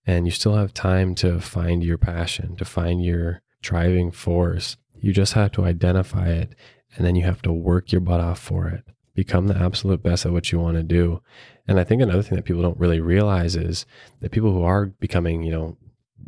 and 0.08 0.26
you 0.26 0.32
still 0.32 0.56
have 0.56 0.74
time 0.74 1.14
to 1.16 1.40
find 1.40 1.84
your 1.84 2.00
passion, 2.00 2.56
to 2.56 2.66
find 2.66 3.06
your 3.06 3.44
driving 3.62 4.10
force. 4.10 4.78
You 5.00 5.14
just 5.14 5.34
have 5.34 5.52
to 5.52 5.66
identify 5.66 6.30
it 6.30 6.56
and 6.96 7.06
then 7.06 7.16
you 7.16 7.26
have 7.26 7.44
to 7.44 7.52
work 7.52 7.92
your 7.92 8.02
butt 8.02 8.22
off 8.22 8.40
for 8.40 8.68
it 8.70 8.86
become 9.18 9.48
the 9.48 9.58
absolute 9.58 10.04
best 10.04 10.28
at 10.28 10.32
what 10.32 10.52
you 10.52 10.60
want 10.60 10.78
to 10.78 10.84
do. 10.84 11.20
And 11.68 11.80
I 11.80 11.84
think 11.84 12.04
another 12.04 12.22
thing 12.22 12.36
that 12.36 12.46
people 12.46 12.62
don't 12.62 12.80
really 12.80 13.02
realize 13.02 13.56
is 13.56 13.88
that 14.20 14.32
people 14.32 14.54
who 14.54 14.62
are 14.62 14.86
becoming, 14.86 15.42
you 15.42 15.52
know, 15.52 15.76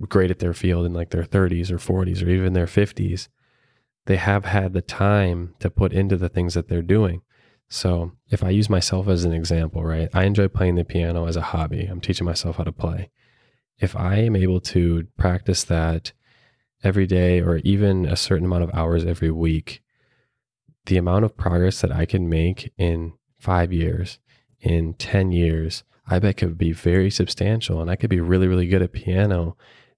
great 0.07 0.31
at 0.31 0.39
their 0.39 0.55
field 0.55 0.87
in 0.87 0.93
like 0.93 1.11
their 1.11 1.23
30s 1.23 1.69
or 1.69 1.77
40s 1.77 2.25
or 2.25 2.29
even 2.29 2.53
their 2.53 2.65
50s, 2.65 3.27
they 4.07 4.15
have 4.15 4.45
had 4.45 4.73
the 4.73 4.81
time 4.81 5.53
to 5.59 5.69
put 5.69 5.93
into 5.93 6.17
the 6.17 6.29
things 6.29 6.55
that 6.55 6.67
they're 6.67 6.81
doing. 6.81 7.21
So, 7.69 8.13
if 8.31 8.43
I 8.43 8.49
use 8.49 8.71
myself 8.71 9.07
as 9.07 9.23
an 9.23 9.33
example, 9.33 9.83
right? 9.83 10.09
I 10.11 10.23
enjoy 10.23 10.47
playing 10.47 10.73
the 10.73 10.83
piano 10.83 11.27
as 11.27 11.35
a 11.35 11.41
hobby. 11.41 11.85
I'm 11.85 12.01
teaching 12.01 12.25
myself 12.25 12.55
how 12.55 12.63
to 12.63 12.71
play. 12.71 13.11
If 13.79 13.95
I 13.95 14.17
am 14.17 14.35
able 14.35 14.59
to 14.61 15.07
practice 15.17 15.63
that 15.65 16.11
every 16.83 17.07
day 17.07 17.41
or 17.41 17.57
even 17.57 18.05
a 18.05 18.15
certain 18.15 18.45
amount 18.45 18.63
of 18.63 18.71
hours 18.73 19.05
every 19.05 19.31
week, 19.31 19.81
the 20.85 20.97
amount 20.97 21.25
of 21.25 21.37
progress 21.37 21.81
that 21.81 21.91
I 21.91 22.05
can 22.05 22.29
make 22.29 22.73
in 22.77 23.13
five 23.39 23.71
years, 23.71 24.19
in 24.59 24.93
10 24.95 25.31
years, 25.31 25.83
I 26.07 26.19
bet 26.19 26.37
could 26.37 26.57
be 26.57 26.73
very 26.73 27.09
substantial. 27.09 27.81
And 27.81 27.89
I 27.89 27.95
could 27.95 28.09
be 28.09 28.19
really, 28.19 28.47
really 28.47 28.67
good 28.67 28.81
at 28.81 28.93
piano 28.93 29.55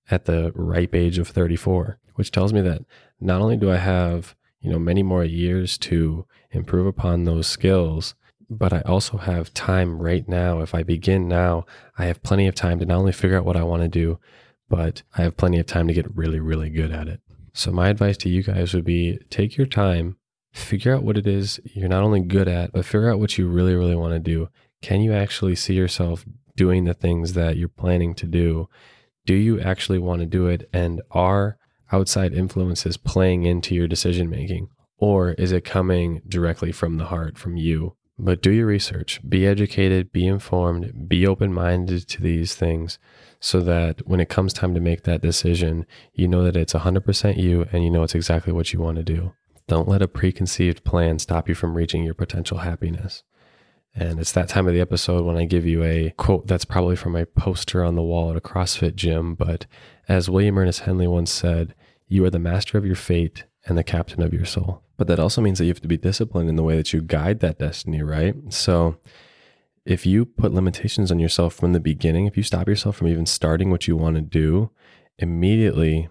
at 0.09 0.25
the 0.25 0.51
ripe 0.53 0.93
age 0.93 1.17
of 1.17 1.27
34, 1.27 1.97
which 2.15 2.31
tells 2.31 2.53
me 2.53 2.61
that 2.61 2.83
not 3.19 3.41
only 3.41 3.57
do 3.57 3.71
I 3.71 3.77
have, 3.77 4.35
you 4.59 4.69
know, 4.69 4.79
many 4.79 5.03
more 5.03 5.23
years 5.23 5.77
to 5.79 6.25
improve 6.51 6.85
upon 6.85 7.23
those 7.23 7.47
skills, 7.47 8.13
but 8.51 8.73
I 8.73 8.81
also 8.81 9.17
have 9.17 9.53
time 9.53 10.01
right 10.01 10.27
now. 10.27 10.59
If 10.59 10.75
I 10.75 10.83
begin 10.83 11.29
now, 11.29 11.65
I 11.97 12.05
have 12.05 12.21
plenty 12.21 12.47
of 12.47 12.53
time 12.53 12.79
to 12.79 12.85
not 12.85 12.97
only 12.97 13.13
figure 13.13 13.37
out 13.37 13.45
what 13.45 13.55
I 13.55 13.63
want 13.63 13.81
to 13.81 13.87
do, 13.87 14.19
but 14.67 15.03
I 15.17 15.21
have 15.21 15.37
plenty 15.37 15.57
of 15.57 15.65
time 15.65 15.87
to 15.87 15.93
get 15.93 16.15
really, 16.15 16.41
really 16.41 16.69
good 16.69 16.91
at 16.91 17.07
it. 17.07 17.21
So, 17.53 17.71
my 17.71 17.87
advice 17.87 18.17
to 18.17 18.29
you 18.29 18.43
guys 18.43 18.73
would 18.73 18.83
be 18.83 19.19
take 19.29 19.55
your 19.55 19.67
time, 19.67 20.17
figure 20.51 20.93
out 20.93 21.03
what 21.03 21.17
it 21.17 21.25
is 21.25 21.61
you're 21.63 21.87
not 21.87 22.03
only 22.03 22.19
good 22.19 22.49
at, 22.49 22.73
but 22.73 22.83
figure 22.83 23.09
out 23.09 23.19
what 23.19 23.37
you 23.37 23.47
really, 23.47 23.73
really 23.73 23.95
want 23.95 24.13
to 24.13 24.19
do. 24.19 24.49
Can 24.81 24.99
you 24.99 25.13
actually 25.13 25.55
see 25.55 25.75
yourself 25.75 26.25
doing 26.57 26.83
the 26.83 26.93
things 26.93 27.33
that 27.33 27.55
you're 27.55 27.69
planning 27.69 28.13
to 28.15 28.27
do? 28.27 28.67
Do 29.25 29.33
you 29.33 29.61
actually 29.61 29.99
want 29.99 30.19
to 30.19 30.25
do 30.25 30.47
it? 30.47 30.69
And 30.73 31.01
are 31.11 31.57
outside 31.89 32.33
influences 32.33 32.97
playing 32.97 33.45
into 33.45 33.75
your 33.75 33.87
decision 33.87 34.29
making? 34.29 34.67
Or 34.97 35.31
is 35.31 35.53
it 35.53 35.63
coming 35.63 36.21
directly 36.27 36.73
from 36.73 36.97
the 36.97 37.05
heart, 37.05 37.37
from 37.37 37.55
you? 37.55 37.95
But 38.23 38.43
do 38.43 38.51
your 38.51 38.67
research, 38.67 39.19
be 39.27 39.47
educated, 39.47 40.13
be 40.13 40.27
informed, 40.27 41.09
be 41.09 41.25
open 41.25 41.51
minded 41.51 42.07
to 42.09 42.21
these 42.21 42.53
things 42.53 42.99
so 43.39 43.61
that 43.61 44.07
when 44.07 44.19
it 44.19 44.29
comes 44.29 44.53
time 44.53 44.75
to 44.75 44.79
make 44.79 45.03
that 45.03 45.23
decision, 45.23 45.87
you 46.13 46.27
know 46.27 46.43
that 46.43 46.55
it's 46.55 46.73
100% 46.73 47.37
you 47.37 47.65
and 47.71 47.83
you 47.83 47.89
know 47.89 48.03
it's 48.03 48.13
exactly 48.13 48.53
what 48.53 48.73
you 48.73 48.79
want 48.79 48.97
to 48.97 49.03
do. 49.03 49.33
Don't 49.67 49.87
let 49.87 50.03
a 50.03 50.07
preconceived 50.07 50.83
plan 50.83 51.17
stop 51.17 51.49
you 51.49 51.55
from 51.55 51.73
reaching 51.73 52.03
your 52.03 52.13
potential 52.13 52.59
happiness. 52.59 53.23
And 53.95 54.19
it's 54.19 54.33
that 54.33 54.49
time 54.49 54.67
of 54.67 54.75
the 54.75 54.81
episode 54.81 55.25
when 55.25 55.37
I 55.37 55.45
give 55.45 55.65
you 55.65 55.83
a 55.83 56.13
quote 56.15 56.45
that's 56.45 56.63
probably 56.63 56.95
from 56.95 57.15
a 57.15 57.25
poster 57.25 57.83
on 57.83 57.95
the 57.95 58.03
wall 58.03 58.29
at 58.29 58.37
a 58.37 58.41
CrossFit 58.41 58.93
gym. 58.93 59.33
But 59.33 59.65
as 60.07 60.29
William 60.29 60.59
Ernest 60.59 60.81
Henley 60.81 61.07
once 61.07 61.31
said, 61.31 61.73
you 62.07 62.23
are 62.25 62.29
the 62.29 62.37
master 62.37 62.77
of 62.77 62.85
your 62.85 62.95
fate 62.95 63.45
and 63.65 63.79
the 63.79 63.83
captain 63.83 64.21
of 64.21 64.31
your 64.31 64.45
soul. 64.45 64.83
But 65.01 65.07
that 65.07 65.19
also 65.19 65.41
means 65.41 65.57
that 65.57 65.65
you 65.65 65.71
have 65.71 65.81
to 65.81 65.87
be 65.87 65.97
disciplined 65.97 66.47
in 66.47 66.57
the 66.57 66.61
way 66.61 66.75
that 66.75 66.93
you 66.93 67.01
guide 67.01 67.39
that 67.39 67.57
destiny, 67.57 68.03
right? 68.03 68.35
So 68.49 68.97
if 69.83 70.05
you 70.05 70.25
put 70.25 70.53
limitations 70.53 71.11
on 71.11 71.17
yourself 71.17 71.55
from 71.55 71.73
the 71.73 71.79
beginning, 71.79 72.27
if 72.27 72.37
you 72.37 72.43
stop 72.43 72.67
yourself 72.67 72.97
from 72.97 73.07
even 73.07 73.25
starting 73.25 73.71
what 73.71 73.87
you 73.87 73.97
want 73.97 74.15
to 74.17 74.21
do, 74.21 74.69
immediately 75.17 76.07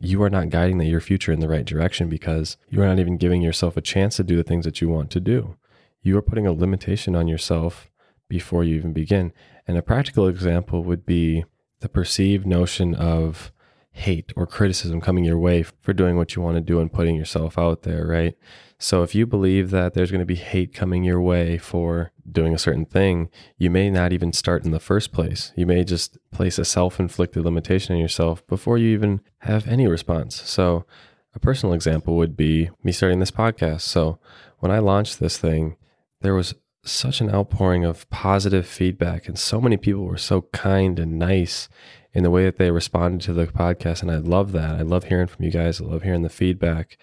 you 0.00 0.22
are 0.22 0.30
not 0.30 0.50
guiding 0.50 0.80
your 0.82 1.00
future 1.00 1.32
in 1.32 1.40
the 1.40 1.48
right 1.48 1.64
direction 1.64 2.08
because 2.08 2.56
you 2.68 2.80
are 2.80 2.86
not 2.86 3.00
even 3.00 3.16
giving 3.16 3.42
yourself 3.42 3.76
a 3.76 3.80
chance 3.80 4.18
to 4.18 4.22
do 4.22 4.36
the 4.36 4.44
things 4.44 4.64
that 4.64 4.80
you 4.80 4.88
want 4.88 5.10
to 5.10 5.18
do. 5.18 5.56
You 6.02 6.16
are 6.16 6.22
putting 6.22 6.46
a 6.46 6.52
limitation 6.52 7.16
on 7.16 7.26
yourself 7.26 7.90
before 8.28 8.62
you 8.62 8.76
even 8.76 8.92
begin. 8.92 9.32
And 9.66 9.76
a 9.76 9.82
practical 9.82 10.28
example 10.28 10.84
would 10.84 11.04
be 11.04 11.44
the 11.80 11.88
perceived 11.88 12.46
notion 12.46 12.94
of 12.94 13.50
hate 13.98 14.32
or 14.36 14.46
criticism 14.46 15.00
coming 15.00 15.24
your 15.24 15.38
way 15.38 15.62
for 15.62 15.92
doing 15.92 16.16
what 16.16 16.36
you 16.36 16.42
want 16.42 16.56
to 16.56 16.60
do 16.60 16.78
and 16.80 16.92
putting 16.92 17.16
yourself 17.16 17.58
out 17.58 17.82
there, 17.82 18.06
right? 18.06 18.34
So 18.78 19.02
if 19.02 19.12
you 19.12 19.26
believe 19.26 19.70
that 19.70 19.94
there's 19.94 20.12
going 20.12 20.20
to 20.20 20.24
be 20.24 20.36
hate 20.36 20.72
coming 20.72 21.02
your 21.02 21.20
way 21.20 21.58
for 21.58 22.12
doing 22.30 22.54
a 22.54 22.58
certain 22.58 22.86
thing, 22.86 23.28
you 23.56 23.70
may 23.70 23.90
not 23.90 24.12
even 24.12 24.32
start 24.32 24.64
in 24.64 24.70
the 24.70 24.78
first 24.78 25.10
place. 25.10 25.52
You 25.56 25.66
may 25.66 25.82
just 25.82 26.16
place 26.30 26.58
a 26.58 26.64
self 26.64 27.00
inflicted 27.00 27.44
limitation 27.44 27.96
on 27.96 28.00
yourself 28.00 28.46
before 28.46 28.78
you 28.78 28.90
even 28.90 29.20
have 29.38 29.66
any 29.66 29.88
response. 29.88 30.40
So, 30.42 30.86
a 31.34 31.40
personal 31.40 31.74
example 31.74 32.16
would 32.16 32.36
be 32.36 32.70
me 32.84 32.92
starting 32.92 33.18
this 33.18 33.32
podcast. 33.32 33.80
So, 33.80 34.20
when 34.60 34.70
I 34.70 34.78
launched 34.78 35.18
this 35.18 35.38
thing, 35.38 35.76
there 36.20 36.34
was 36.34 36.54
such 36.84 37.20
an 37.20 37.34
outpouring 37.34 37.84
of 37.84 38.08
positive 38.10 38.66
feedback, 38.66 39.26
and 39.26 39.36
so 39.36 39.60
many 39.60 39.76
people 39.76 40.04
were 40.04 40.16
so 40.16 40.42
kind 40.52 41.00
and 41.00 41.18
nice 41.18 41.68
in 42.12 42.22
the 42.22 42.30
way 42.30 42.44
that 42.44 42.56
they 42.56 42.70
responded 42.70 43.20
to 43.22 43.32
the 43.32 43.46
podcast. 43.46 44.02
And 44.02 44.10
I 44.10 44.16
love 44.16 44.52
that. 44.52 44.76
I 44.76 44.82
love 44.82 45.04
hearing 45.04 45.26
from 45.26 45.44
you 45.44 45.50
guys. 45.50 45.80
I 45.80 45.84
love 45.84 46.02
hearing 46.02 46.22
the 46.22 46.28
feedback. 46.28 46.96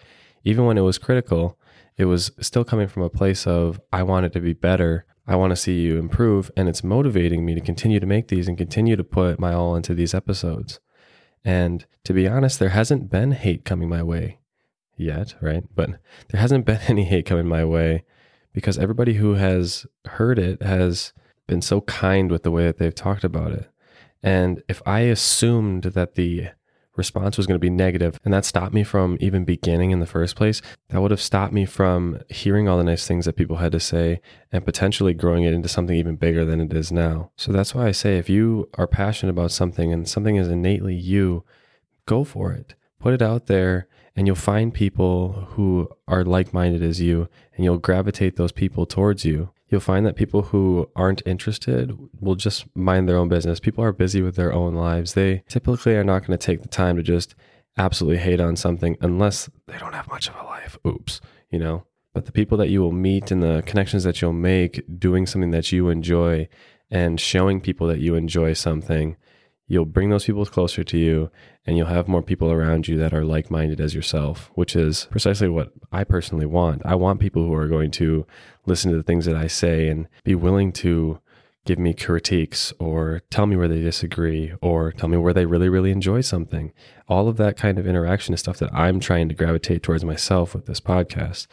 Even 0.43 0.65
when 0.65 0.77
it 0.77 0.81
was 0.81 0.97
critical, 0.97 1.57
it 1.97 2.05
was 2.05 2.31
still 2.39 2.63
coming 2.63 2.87
from 2.87 3.03
a 3.03 3.09
place 3.09 3.47
of, 3.47 3.79
I 3.93 4.03
want 4.03 4.25
it 4.25 4.33
to 4.33 4.39
be 4.39 4.53
better. 4.53 5.05
I 5.27 5.35
want 5.35 5.51
to 5.51 5.55
see 5.55 5.81
you 5.81 5.97
improve. 5.97 6.51
And 6.57 6.67
it's 6.67 6.83
motivating 6.83 7.45
me 7.45 7.55
to 7.55 7.61
continue 7.61 7.99
to 7.99 8.05
make 8.05 8.27
these 8.27 8.47
and 8.47 8.57
continue 8.57 8.95
to 8.95 9.03
put 9.03 9.39
my 9.39 9.53
all 9.53 9.75
into 9.75 9.93
these 9.93 10.13
episodes. 10.13 10.79
And 11.43 11.85
to 12.03 12.13
be 12.13 12.27
honest, 12.27 12.59
there 12.59 12.69
hasn't 12.69 13.09
been 13.09 13.31
hate 13.31 13.65
coming 13.65 13.87
my 13.87 14.03
way 14.03 14.39
yet, 14.97 15.35
right? 15.41 15.63
But 15.73 15.91
there 16.29 16.41
hasn't 16.41 16.65
been 16.65 16.79
any 16.87 17.05
hate 17.05 17.25
coming 17.25 17.47
my 17.47 17.63
way 17.63 18.03
because 18.53 18.77
everybody 18.77 19.15
who 19.15 19.35
has 19.35 19.85
heard 20.05 20.39
it 20.39 20.61
has 20.61 21.13
been 21.47 21.61
so 21.61 21.81
kind 21.81 22.31
with 22.31 22.43
the 22.43 22.51
way 22.51 22.65
that 22.65 22.77
they've 22.79 22.95
talked 22.95 23.23
about 23.23 23.51
it. 23.51 23.69
And 24.25 24.63
if 24.67 24.81
I 24.87 25.01
assumed 25.01 25.83
that 25.83 26.15
the 26.15 26.47
response 26.95 27.37
was 27.37 27.45
going 27.45 27.55
to 27.55 27.59
be 27.59 27.69
negative 27.69 28.19
and 28.25 28.33
that 28.33 28.45
stopped 28.45 28.73
me 28.73 28.83
from 28.83 29.17
even 29.19 29.45
beginning 29.45 29.91
in 29.91 29.99
the 29.99 30.07
first 30.07 30.35
place, 30.35 30.61
that 30.89 30.99
would 30.99 31.11
have 31.11 31.21
stopped 31.21 31.53
me 31.53 31.65
from 31.65 32.19
hearing 32.29 32.67
all 32.67 32.77
the 32.77 32.83
nice 32.83 33.05
things 33.05 33.25
that 33.25 33.35
people 33.35 33.57
had 33.57 33.71
to 33.73 33.79
say 33.79 34.21
and 34.51 34.65
potentially 34.65 35.13
growing 35.13 35.43
it 35.43 35.53
into 35.53 35.69
something 35.69 35.95
even 35.95 36.15
bigger 36.15 36.43
than 36.43 36.59
it 36.59 36.73
is 36.73 36.91
now. 36.91 37.29
So 37.35 37.51
that's 37.51 37.75
why 37.75 37.85
I 37.87 37.91
say 37.91 38.17
if 38.17 38.27
you 38.27 38.67
are 38.75 38.87
passionate 38.87 39.31
about 39.31 39.51
something 39.51 39.93
and 39.93 40.09
something 40.09 40.37
is 40.37 40.47
innately 40.47 40.95
you, 40.95 41.43
go 42.07 42.23
for 42.23 42.51
it. 42.51 42.73
Put 42.99 43.13
it 43.13 43.21
out 43.21 43.45
there 43.45 43.87
and 44.15 44.25
you'll 44.25 44.35
find 44.35 44.73
people 44.73 45.49
who 45.51 45.89
are 46.07 46.23
like 46.23 46.53
minded 46.53 46.81
as 46.81 47.01
you, 47.01 47.27
and 47.53 47.65
you'll 47.65 47.77
gravitate 47.77 48.37
those 48.37 48.53
people 48.53 48.85
towards 48.85 49.25
you. 49.25 49.51
You'll 49.75 49.81
find 49.81 50.05
that 50.05 50.15
people 50.15 50.41
who 50.41 50.89
aren't 50.95 51.21
interested 51.25 51.91
will 52.21 52.35
just 52.35 52.65
mind 52.77 53.09
their 53.09 53.17
own 53.17 53.27
business. 53.27 53.59
People 53.59 53.83
are 53.83 53.91
busy 53.91 54.21
with 54.21 54.37
their 54.37 54.53
own 54.53 54.73
lives. 54.73 55.15
They 55.15 55.43
typically 55.49 55.97
are 55.97 56.03
not 56.05 56.25
going 56.25 56.39
to 56.39 56.45
take 56.45 56.61
the 56.61 56.69
time 56.69 56.95
to 56.95 57.03
just 57.03 57.35
absolutely 57.77 58.19
hate 58.19 58.39
on 58.39 58.55
something 58.55 58.95
unless 59.01 59.49
they 59.67 59.77
don't 59.77 59.91
have 59.91 60.07
much 60.07 60.29
of 60.29 60.35
a 60.37 60.45
life. 60.45 60.77
Oops, 60.87 61.19
you 61.51 61.59
know? 61.59 61.83
But 62.13 62.25
the 62.25 62.31
people 62.31 62.57
that 62.59 62.69
you 62.69 62.79
will 62.79 62.93
meet 62.93 63.31
and 63.31 63.43
the 63.43 63.63
connections 63.65 64.05
that 64.05 64.21
you'll 64.21 64.31
make 64.31 64.81
doing 64.97 65.25
something 65.25 65.51
that 65.51 65.73
you 65.73 65.89
enjoy 65.89 66.47
and 66.89 67.19
showing 67.19 67.59
people 67.59 67.87
that 67.87 67.99
you 67.99 68.15
enjoy 68.15 68.53
something 68.53 69.17
you'll 69.67 69.85
bring 69.85 70.09
those 70.09 70.25
people 70.25 70.45
closer 70.45 70.83
to 70.83 70.97
you 70.97 71.31
and 71.65 71.77
you'll 71.77 71.87
have 71.87 72.07
more 72.07 72.21
people 72.21 72.51
around 72.51 72.87
you 72.87 72.97
that 72.97 73.13
are 73.13 73.25
like 73.25 73.49
minded 73.49 73.81
as 73.81 73.95
yourself, 73.95 74.51
which 74.53 74.75
is 74.75 75.07
precisely 75.09 75.49
what 75.49 75.71
I 75.91 76.03
personally 76.03 76.45
want. 76.45 76.85
I 76.85 76.95
want 76.95 77.19
people 77.19 77.43
who 77.43 77.53
are 77.53 77.67
going 77.67 77.91
to 77.91 78.27
listen 78.65 78.91
to 78.91 78.97
the 78.97 79.03
things 79.03 79.25
that 79.25 79.35
I 79.35 79.47
say 79.47 79.87
and 79.87 80.07
be 80.23 80.35
willing 80.35 80.71
to 80.73 81.19
give 81.65 81.79
me 81.79 81.95
critiques 81.95 82.71
or 82.79 83.23
tell 83.31 83.47
me 83.47 83.55
where 83.55 83.67
they 83.67 83.81
disagree 83.81 84.53
or 84.61 84.91
tell 84.91 85.09
me 85.09 85.17
where 85.17 85.33
they 85.33 85.47
really, 85.47 85.67
really 85.67 85.91
enjoy 85.91 86.21
something. 86.21 86.71
All 87.07 87.27
of 87.27 87.37
that 87.37 87.57
kind 87.57 87.79
of 87.79 87.87
interaction 87.87 88.35
is 88.35 88.39
stuff 88.39 88.59
that 88.59 88.73
I'm 88.73 88.99
trying 88.99 89.29
to 89.29 89.35
gravitate 89.35 89.81
towards 89.81 90.05
myself 90.05 90.53
with 90.53 90.67
this 90.67 90.79
podcast. 90.79 91.47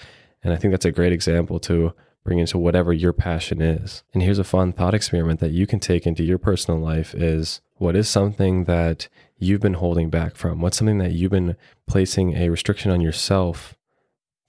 And 0.45 0.52
I 0.52 0.57
think 0.57 0.73
that's 0.73 0.85
a 0.85 0.92
great 0.92 1.12
example 1.12 1.59
to 1.61 1.95
bring 2.25 2.38
into 2.38 2.59
whatever 2.59 2.93
your 2.93 3.12
passion 3.12 3.61
is. 3.61 4.02
And 4.12 4.23
here's 4.23 4.38
a 4.38 4.45
fun 4.45 4.73
thought 4.73 4.95
experiment 4.95 5.41
that 5.41 5.50
you 5.50 5.67
can 5.67 5.81
take 5.81 6.07
into 6.07 6.23
your 6.23 6.38
personal 6.38 6.81
life 6.81 7.14
is 7.14 7.61
what 7.76 7.97
is 7.97 8.09
something 8.09 8.64
that 8.64 9.09
you've 9.38 9.61
been 9.61 9.75
holding 9.75 10.09
back 10.09 10.37
from? 10.37 10.61
What's 10.61 10.76
something 10.76 10.99
that 10.99 11.12
you've 11.12 11.33
been 11.33 11.57
placing 11.87 12.37
a 12.37 12.49
restriction 12.49 12.91
on 12.91 13.00
yourself 13.00 13.76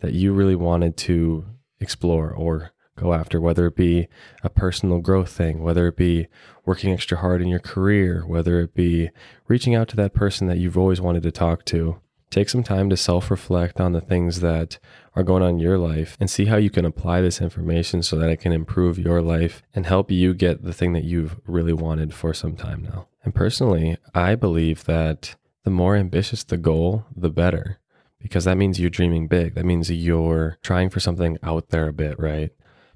that 0.01 0.13
you 0.13 0.33
really 0.33 0.55
wanted 0.55 0.97
to 0.97 1.45
explore 1.79 2.31
or 2.31 2.71
go 2.95 3.13
after, 3.13 3.41
whether 3.41 3.65
it 3.65 3.75
be 3.75 4.07
a 4.43 4.49
personal 4.49 4.99
growth 4.99 5.31
thing, 5.31 5.63
whether 5.63 5.87
it 5.87 5.97
be 5.97 6.27
working 6.65 6.93
extra 6.93 7.17
hard 7.17 7.41
in 7.41 7.47
your 7.47 7.59
career, 7.59 8.23
whether 8.25 8.59
it 8.61 8.75
be 8.75 9.09
reaching 9.47 9.73
out 9.73 9.87
to 9.87 9.95
that 9.95 10.13
person 10.13 10.47
that 10.47 10.57
you've 10.57 10.77
always 10.77 11.01
wanted 11.01 11.23
to 11.23 11.31
talk 11.31 11.65
to. 11.65 11.99
Take 12.33 12.49
some 12.49 12.63
time 12.63 12.89
to 12.89 12.97
self 12.97 13.29
reflect 13.29 13.79
on 13.79 13.91
the 13.91 14.01
things 14.01 14.39
that 14.39 14.79
are 15.15 15.21
going 15.21 15.43
on 15.43 15.49
in 15.49 15.59
your 15.59 15.77
life 15.77 16.17
and 16.19 16.27
see 16.27 16.45
how 16.45 16.57
you 16.57 16.71
can 16.71 16.83
apply 16.83 17.21
this 17.21 17.39
information 17.39 18.01
so 18.01 18.15
that 18.15 18.31
it 18.31 18.37
can 18.37 18.51
improve 18.51 18.97
your 18.97 19.21
life 19.21 19.61
and 19.75 19.85
help 19.85 20.09
you 20.09 20.33
get 20.33 20.63
the 20.63 20.73
thing 20.73 20.93
that 20.93 21.03
you've 21.03 21.39
really 21.45 21.73
wanted 21.73 22.11
for 22.11 22.33
some 22.33 22.55
time 22.55 22.81
now. 22.81 23.07
And 23.23 23.35
personally, 23.35 23.97
I 24.15 24.33
believe 24.33 24.85
that 24.85 25.35
the 25.63 25.69
more 25.69 25.95
ambitious 25.95 26.43
the 26.43 26.57
goal, 26.57 27.05
the 27.15 27.29
better, 27.29 27.77
because 28.19 28.45
that 28.45 28.57
means 28.57 28.79
you're 28.79 28.89
dreaming 28.89 29.27
big. 29.27 29.53
That 29.53 29.65
means 29.65 29.91
you're 29.91 30.57
trying 30.63 30.89
for 30.89 30.99
something 30.99 31.37
out 31.43 31.69
there 31.69 31.87
a 31.87 31.93
bit, 31.93 32.17
right? 32.17 32.49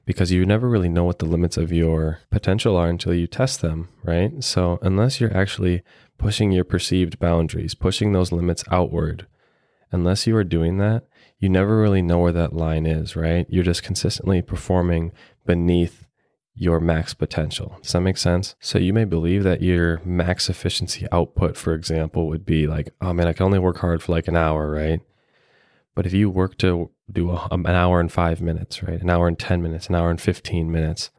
Because 0.03 0.31
you 0.31 0.47
never 0.47 0.67
really 0.67 0.89
know 0.89 1.03
what 1.03 1.19
the 1.19 1.25
limits 1.25 1.57
of 1.57 1.71
your 1.71 2.21
potential 2.31 2.75
are 2.75 2.89
until 2.89 3.13
you 3.13 3.27
test 3.27 3.61
them, 3.61 3.89
right? 4.03 4.43
So, 4.43 4.79
unless 4.81 5.21
you're 5.21 5.37
actually 5.37 5.83
pushing 6.17 6.51
your 6.51 6.63
perceived 6.63 7.19
boundaries, 7.19 7.73
pushing 7.73 8.11
those 8.11 8.31
limits 8.31 8.63
outward. 8.71 9.27
Unless 9.91 10.27
you 10.27 10.35
are 10.35 10.43
doing 10.43 10.77
that, 10.77 11.05
you 11.39 11.49
never 11.49 11.79
really 11.79 12.01
know 12.01 12.19
where 12.19 12.31
that 12.31 12.53
line 12.53 12.85
is, 12.85 13.15
right? 13.15 13.45
You're 13.49 13.63
just 13.63 13.83
consistently 13.83 14.41
performing 14.41 15.11
beneath 15.45 16.07
your 16.55 16.79
max 16.79 17.13
potential. 17.13 17.77
Does 17.83 17.91
that 17.93 18.01
make 18.01 18.17
sense? 18.17 18.55
So 18.59 18.79
you 18.79 18.91
may 18.91 19.05
believe 19.05 19.43
that 19.43 19.61
your 19.61 20.01
max 20.03 20.49
efficiency 20.49 21.05
output, 21.11 21.55
for 21.55 21.73
example, 21.75 22.27
would 22.27 22.45
be 22.45 22.65
like, 22.65 22.89
oh 22.99 23.13
man, 23.13 23.27
I 23.27 23.33
can 23.33 23.45
only 23.45 23.59
work 23.59 23.77
hard 23.77 24.01
for 24.01 24.11
like 24.11 24.27
an 24.27 24.35
hour, 24.35 24.71
right? 24.71 25.01
But 25.93 26.07
if 26.07 26.13
you 26.13 26.29
work 26.29 26.57
to 26.59 26.89
do 27.11 27.31
a, 27.31 27.47
an 27.51 27.67
hour 27.67 27.99
and 27.99 28.11
five 28.11 28.41
minutes, 28.41 28.81
right? 28.81 28.99
An 28.99 29.09
hour 29.09 29.27
and 29.27 29.37
10 29.37 29.61
minutes, 29.61 29.87
an 29.87 29.95
hour 29.95 30.09
and 30.09 30.19
15 30.19 30.71
minutes, 30.71 31.11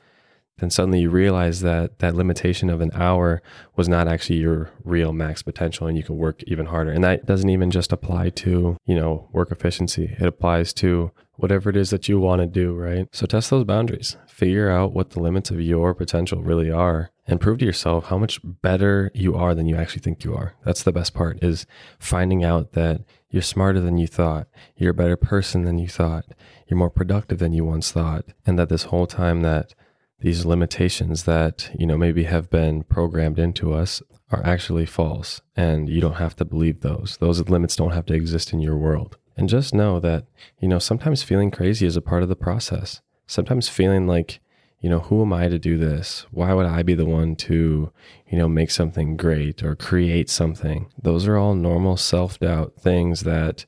then 0.59 0.71
suddenly 0.71 1.01
you 1.01 1.11
realize 1.11 1.61
that 1.61 1.99
that 2.01 2.15
limitation 2.15 2.71
of 2.71 2.81
an 2.81 2.91
hour 2.95 3.43
was 3.77 3.89
not 3.89 4.09
actually 4.09 4.39
your 4.39 4.71
real 4.85 5.13
max 5.13 5.43
potential 5.43 5.87
and 5.87 5.97
you 5.97 6.03
can 6.03 6.17
work 6.17 6.43
even 6.45 6.67
harder. 6.67 6.93
And 6.93 7.05
that 7.05 7.27
doesn't 7.27 7.49
even 7.51 7.71
just 7.71 7.93
apply 7.93 8.31
to, 8.31 8.77
you 8.85 8.95
know, 8.95 9.29
work 9.33 9.51
efficiency. 9.51 10.17
It 10.19 10.27
applies 10.27 10.73
to 10.75 11.13
whatever 11.37 11.71
it 11.71 11.77
is 11.77 11.91
that 11.91 12.09
you 12.09 12.19
want 12.19 12.41
to 12.41 12.47
do, 12.47 12.75
right? 12.75 13.07
So 13.13 13.25
test 13.25 13.51
those 13.51 13.65
boundaries. 13.65 14.17
Figure 14.27 14.71
out 14.71 14.93
what 14.93 15.11
the 15.11 15.21
limits 15.21 15.51
of 15.51 15.61
your 15.61 15.95
potential 15.95 16.43
really 16.43 16.71
are 16.71 17.11
and 17.29 17.41
prove 17.41 17.59
to 17.59 17.65
yourself 17.65 18.07
how 18.07 18.19
much 18.19 18.41
better 18.43 19.11
you 19.15 19.37
are 19.37 19.55
than 19.55 19.67
you 19.67 19.77
actually 19.77 20.01
think 20.01 20.25
you 20.25 20.35
are. 20.35 20.55
That's 20.65 20.83
the 20.83 20.93
best 20.93 21.15
part 21.15 21.43
is 21.43 21.67
finding 21.99 22.43
out 22.43 22.73
that 22.73 23.03
you're 23.31 23.43
smarter 23.43 23.81
than 23.81 23.99
you 23.99 24.07
thought. 24.07 24.49
You're 24.77 24.93
a 24.93 24.95
better 24.95 25.17
person 25.17 25.63
than 25.63 25.79
you 25.79 25.89
thought. 25.89 26.25
You're 26.67 26.79
more 26.79 26.91
productive 26.91 27.39
than 27.39 27.53
you 27.53 27.65
once 27.65 27.93
thought. 27.93 28.25
And 28.47 28.59
that 28.59 28.71
this 28.71 28.85
whole 28.85 29.07
time 29.07 29.43
that 29.43 29.75
these 30.21 30.45
limitations 30.45 31.25
that, 31.25 31.71
you 31.79 31.87
know, 31.87 31.97
maybe 31.97 32.25
have 32.25 32.51
been 32.51 32.83
programmed 32.83 33.39
into 33.39 33.73
us 33.73 34.03
are 34.31 34.45
actually 34.45 34.87
false. 34.87 35.41
And 35.57 35.89
you 35.89 36.01
don't 36.01 36.15
have 36.15 36.37
to 36.37 36.45
believe 36.45 36.81
those. 36.81 37.17
Those 37.21 37.49
limits 37.49 37.77
don't 37.77 37.93
have 37.93 38.07
to 38.07 38.15
exist 38.15 38.53
in 38.53 38.61
your 38.61 38.77
world. 38.77 39.17
And 39.37 39.49
just 39.49 39.73
know 39.73 40.01
that, 40.01 40.27
you 40.61 40.69
know, 40.69 40.81
sometimes 40.81 41.23
feeling 41.23 41.51
crazy 41.51 41.87
is 41.87 41.97
a 41.97 42.03
part 42.03 42.23
of 42.23 42.29
the 42.29 42.37
process. 42.37 43.01
Sometimes 43.27 43.69
feeling 43.69 44.07
like, 44.07 44.41
you 44.81 44.91
know, 44.91 45.01
who 45.01 45.23
am 45.23 45.33
I 45.33 45.49
to 45.49 45.59
do 45.59 45.79
this? 45.79 46.27
Why 46.31 46.53
would 46.53 46.67
I 46.67 46.83
be 46.83 46.95
the 46.95 47.07
one 47.07 47.37
to, 47.37 47.93
you 48.29 48.39
know, 48.39 48.49
make 48.49 48.71
something 48.71 49.17
great 49.17 49.63
or 49.63 49.77
create 49.77 50.29
something? 50.31 50.91
Those 51.01 51.27
are 51.27 51.37
all 51.37 51.55
normal 51.55 51.97
self 51.97 52.39
doubt 52.41 52.75
things 52.81 53.21
that 53.21 53.65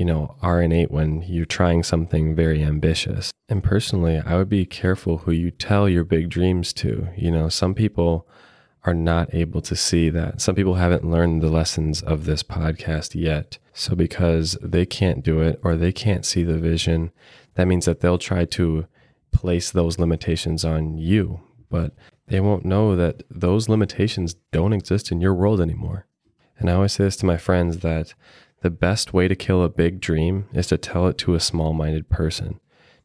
you 0.00 0.06
know, 0.06 0.34
are 0.40 0.62
innate 0.62 0.90
when 0.90 1.20
you're 1.28 1.44
trying 1.44 1.82
something 1.82 2.34
very 2.34 2.62
ambitious. 2.64 3.30
And 3.50 3.62
personally, 3.62 4.16
I 4.16 4.38
would 4.38 4.48
be 4.48 4.64
careful 4.64 5.18
who 5.18 5.30
you 5.30 5.50
tell 5.50 5.90
your 5.90 6.04
big 6.04 6.30
dreams 6.30 6.72
to. 6.74 7.08
You 7.18 7.30
know, 7.30 7.50
some 7.50 7.74
people 7.74 8.26
are 8.84 8.94
not 8.94 9.34
able 9.34 9.60
to 9.60 9.76
see 9.76 10.08
that. 10.08 10.40
Some 10.40 10.54
people 10.54 10.76
haven't 10.76 11.04
learned 11.04 11.42
the 11.42 11.50
lessons 11.50 12.00
of 12.00 12.24
this 12.24 12.42
podcast 12.42 13.14
yet. 13.14 13.58
So 13.74 13.94
because 13.94 14.56
they 14.62 14.86
can't 14.86 15.22
do 15.22 15.42
it 15.42 15.60
or 15.62 15.76
they 15.76 15.92
can't 15.92 16.24
see 16.24 16.44
the 16.44 16.56
vision, 16.56 17.12
that 17.56 17.68
means 17.68 17.84
that 17.84 18.00
they'll 18.00 18.16
try 18.16 18.46
to 18.46 18.86
place 19.32 19.70
those 19.70 19.98
limitations 19.98 20.64
on 20.64 20.96
you, 20.96 21.42
but 21.68 21.92
they 22.28 22.40
won't 22.40 22.64
know 22.64 22.96
that 22.96 23.22
those 23.30 23.68
limitations 23.68 24.34
don't 24.50 24.72
exist 24.72 25.12
in 25.12 25.20
your 25.20 25.34
world 25.34 25.60
anymore. 25.60 26.06
And 26.58 26.70
I 26.70 26.72
always 26.72 26.92
say 26.92 27.04
this 27.04 27.16
to 27.16 27.26
my 27.26 27.36
friends 27.36 27.80
that 27.80 28.14
the 28.62 28.70
best 28.70 29.12
way 29.14 29.26
to 29.26 29.34
kill 29.34 29.62
a 29.62 29.68
big 29.68 30.00
dream 30.00 30.46
is 30.52 30.66
to 30.68 30.78
tell 30.78 31.06
it 31.08 31.16
to 31.18 31.34
a 31.34 31.40
small 31.40 31.72
minded 31.72 32.08
person. 32.08 32.60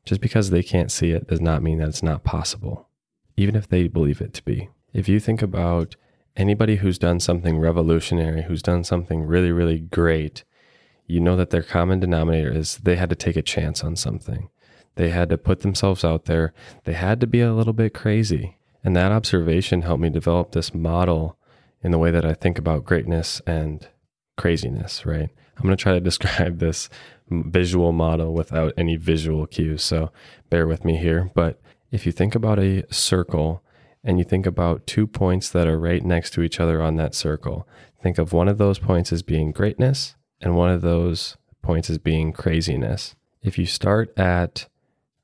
Just 0.06 0.22
because 0.22 0.50
they 0.50 0.62
can't 0.64 0.92
see 0.92 1.12
it 1.12 1.28
does 1.28 1.42
not 1.42 1.64
mean 1.64 1.80
that 1.80 1.90
it's 1.90 2.04
not 2.04 2.24
possible, 2.24 2.90
even 3.38 3.56
if 3.56 3.68
they 3.68 3.88
believe 3.88 4.22
it 4.22 4.34
to 4.34 4.44
be. 4.44 4.70
If 4.94 5.10
you 5.10 5.20
think 5.20 5.42
about 5.42 5.96
anybody 6.36 6.78
who's 6.78 7.00
done 7.00 7.20
something 7.20 7.58
revolutionary, 7.58 8.44
who's 8.44 8.62
done 8.62 8.84
something 8.84 9.24
really, 9.24 9.52
really 9.52 9.80
great, 9.80 10.44
you 11.08 11.20
know 11.20 11.36
that 11.36 11.50
their 11.50 11.64
common 11.64 12.00
denominator 12.00 12.52
is 12.52 12.78
they 12.78 12.96
had 12.98 13.10
to 13.10 13.16
take 13.16 13.36
a 13.36 13.42
chance 13.42 13.84
on 13.84 13.96
something. 13.96 14.50
They 14.96 15.10
had 15.10 15.30
to 15.30 15.38
put 15.38 15.62
themselves 15.62 16.04
out 16.04 16.26
there. 16.26 16.54
They 16.84 16.94
had 16.94 17.20
to 17.22 17.28
be 17.28 17.42
a 17.42 17.54
little 17.54 17.74
bit 17.74 17.94
crazy. 17.94 18.58
And 18.84 18.96
that 18.96 19.12
observation 19.12 19.82
helped 19.82 20.02
me 20.02 20.10
develop 20.10 20.52
this 20.52 20.74
model 20.74 21.38
in 21.82 21.92
the 21.92 21.98
way 21.98 22.12
that 22.12 22.26
I 22.26 22.34
think 22.34 22.58
about 22.58 22.86
greatness 22.86 23.42
and 23.48 23.88
craziness, 24.38 25.06
right? 25.06 25.30
I'm 25.58 25.64
going 25.64 25.76
to 25.76 25.82
try 25.82 25.94
to 25.94 26.00
describe 26.00 26.60
this 26.60 26.90
visual 27.30 27.92
model 27.92 28.34
without 28.34 28.74
any 28.78 28.96
visual 28.98 29.48
cues. 29.48 29.84
So 29.84 30.12
bear 30.50 30.68
with 30.68 30.86
me 30.86 30.98
here. 30.98 31.32
But 31.34 31.60
if 31.92 32.06
you 32.06 32.12
think 32.12 32.36
about 32.36 32.60
a 32.60 32.84
circle 32.94 33.64
and 34.04 34.20
you 34.20 34.26
think 34.26 34.46
about 34.46 34.86
two 34.86 35.08
points 35.08 35.50
that 35.50 35.68
are 35.68 35.80
right 35.80 36.04
next 36.04 36.32
to 36.32 36.42
each 36.42 36.60
other 36.60 36.82
on 36.82 36.98
that 36.98 37.16
circle, 37.16 37.68
think 38.02 38.18
of 38.18 38.34
one 38.34 38.48
of 38.48 38.58
those 38.58 38.80
points 38.80 39.12
as 39.12 39.24
being 39.24 39.52
greatness 39.52 40.16
and 40.42 40.56
one 40.56 40.70
of 40.70 40.82
those 40.82 41.38
points 41.62 41.90
as 41.90 41.98
being 41.98 42.32
craziness. 42.32 43.16
If 43.42 43.58
you 43.58 43.66
start 43.66 44.18
at 44.18 44.68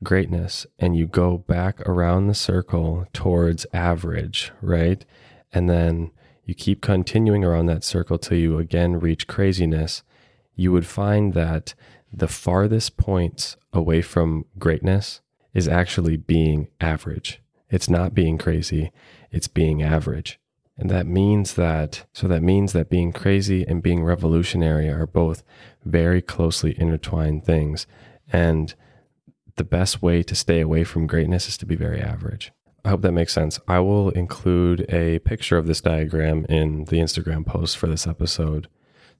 greatness 0.04 0.66
and 0.80 0.96
you 0.96 1.06
go 1.06 1.38
back 1.38 1.82
around 1.82 2.28
the 2.28 2.34
circle 2.34 3.06
towards 3.14 3.68
average, 3.74 4.52
right? 4.62 5.06
And 5.54 5.70
then 5.70 6.12
you 6.46 6.56
keep 6.56 6.82
continuing 6.82 7.44
around 7.44 7.68
that 7.68 7.84
circle 7.84 8.18
till 8.18 8.38
you 8.38 8.58
again 8.58 9.00
reach 9.00 9.28
craziness, 9.28 10.02
you 10.56 10.72
would 10.72 10.86
find 10.86 11.34
that 11.34 11.74
the 12.12 12.28
farthest 12.28 12.98
points 12.98 13.58
away 13.74 14.02
from 14.02 14.46
greatness 14.60 15.22
is 15.54 15.68
actually 15.68 16.18
being 16.18 16.68
average. 16.80 17.42
It's 17.70 17.90
not 17.90 18.14
being 18.14 18.38
crazy, 18.38 18.92
it's 19.32 19.48
being 19.48 19.82
average. 19.82 20.40
And 20.78 20.90
that 20.90 21.06
means 21.06 21.54
that, 21.54 22.06
so 22.14 22.28
that 22.28 22.42
means 22.42 22.74
that 22.74 22.90
being 22.90 23.14
crazy 23.14 23.64
and 23.66 23.84
being 23.84 24.04
revolutionary 24.04 24.90
are 24.90 25.06
both 25.06 25.44
very 25.86 26.22
closely 26.22 26.76
intertwined 26.80 27.46
things. 27.46 27.86
And 28.34 28.74
the 29.58 29.64
best 29.64 30.02
way 30.02 30.24
to 30.24 30.36
stay 30.36 30.60
away 30.60 30.84
from 30.84 31.08
greatness 31.08 31.48
is 31.48 31.58
to 31.58 31.66
be 31.66 31.76
very 31.76 32.02
average. 32.02 32.52
I 32.84 32.90
hope 32.90 33.02
that 33.02 33.12
makes 33.12 33.34
sense. 33.34 33.60
I 33.68 33.80
will 33.80 34.10
include 34.10 34.86
a 34.90 35.20
picture 35.20 35.58
of 35.58 35.68
this 35.68 35.82
diagram 35.82 36.46
in 36.50 36.86
the 36.86 36.98
Instagram 36.98 37.46
post 37.46 37.78
for 37.78 37.88
this 37.88 38.08
episode. 38.08 38.68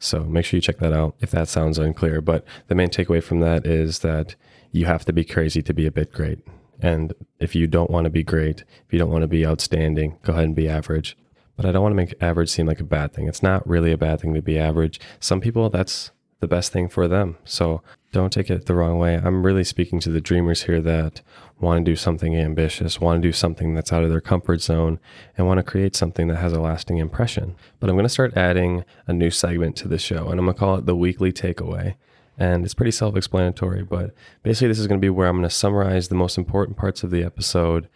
So 0.02 0.24
make 0.24 0.46
sure 0.46 0.58
you 0.58 0.62
check 0.62 0.80
that 0.80 0.94
out 0.94 1.16
if 1.20 1.30
that 1.32 1.48
sounds 1.48 1.78
unclear. 1.78 2.22
But 2.22 2.44
the 2.68 2.76
main 2.76 2.90
takeaway 2.90 3.24
from 3.24 3.40
that 3.42 3.68
is 3.68 4.00
that 4.00 4.36
you 4.72 4.86
have 4.86 5.06
to 5.06 5.14
be 5.14 5.24
crazy 5.24 5.62
to 5.62 5.74
be 5.74 5.86
a 5.86 5.92
bit 5.92 6.12
great. 6.12 6.40
And 6.82 7.14
if 7.40 7.54
you 7.54 7.68
don't 7.68 7.92
want 7.92 8.06
to 8.06 8.10
be 8.10 8.24
great, 8.24 8.62
if 8.62 8.92
you 8.92 8.98
don't 8.98 9.12
want 9.12 9.22
to 9.22 9.28
be 9.28 9.46
outstanding, 9.46 10.18
go 10.24 10.34
ahead 10.34 10.46
and 10.46 10.56
be 10.56 10.68
average. 10.68 11.16
But 11.56 11.68
I 11.68 11.72
don't 11.72 11.84
want 11.84 11.94
to 11.94 11.98
make 11.98 12.16
average 12.20 12.50
seem 12.50 12.66
like 12.66 12.80
a 12.80 12.84
bad 12.84 13.14
thing. 13.14 13.28
It's 13.28 13.44
not 13.44 13.68
really 13.68 13.92
a 13.92 13.98
bad 13.98 14.22
thing 14.22 14.34
to 14.34 14.42
be 14.42 14.58
average. 14.58 15.00
Some 15.20 15.40
people, 15.40 15.70
that's 15.70 16.10
the 16.42 16.48
best 16.48 16.74
thing 16.74 16.90
for 16.90 17.08
them. 17.08 17.38
So 17.46 17.82
don't 18.12 18.34
take 18.34 18.50
it 18.50 18.66
the 18.66 18.76
wrong 18.76 19.00
way. 19.00 19.16
I'm 19.16 19.46
really 19.46 19.64
speaking 19.64 20.00
to 20.02 20.10
the 20.10 20.20
dreamers 20.20 20.64
here 20.64 20.82
that 20.82 21.22
want 21.60 21.86
to 21.86 21.92
do 21.92 21.96
something 21.96 22.36
ambitious, 22.36 23.00
want 23.00 23.22
to 23.22 23.28
do 23.28 23.32
something 23.32 23.74
that's 23.74 23.94
out 23.94 24.04
of 24.04 24.10
their 24.10 24.20
comfort 24.20 24.62
zone, 24.62 25.00
and 25.38 25.48
want 25.48 25.60
to 25.60 25.64
create 25.64 25.96
something 25.96 26.28
that 26.28 26.38
has 26.38 26.52
a 26.52 26.60
lasting 26.60 26.98
impression. 26.98 27.56
But 27.80 27.90
I'm 27.90 27.96
going 27.96 28.04
to 28.04 28.10
start 28.10 28.36
adding 28.36 28.84
a 29.08 29.14
new 29.14 29.30
segment 29.30 29.76
to 29.78 29.88
the 29.88 30.00
show, 30.00 30.30
and 30.30 30.40
I'm 30.40 30.46
going 30.46 30.56
to 30.56 30.60
call 30.60 30.76
it 30.76 30.86
the 30.86 30.96
weekly 30.96 31.32
takeaway. 31.32 31.96
And 32.38 32.66
it's 32.66 32.74
pretty 32.74 32.92
self 32.92 33.16
explanatory, 33.16 33.84
but 33.84 34.16
basically, 34.42 34.70
this 34.70 34.80
is 34.80 34.88
going 34.88 35.00
to 35.00 35.06
be 35.06 35.10
where 35.10 35.28
I'm 35.28 35.38
going 35.38 35.48
to 35.48 35.56
summarize 35.56 36.08
the 36.08 36.16
most 36.16 36.38
important 36.38 36.76
parts 36.76 37.04
of 37.04 37.12
the 37.12 37.24
episode. 37.24 37.88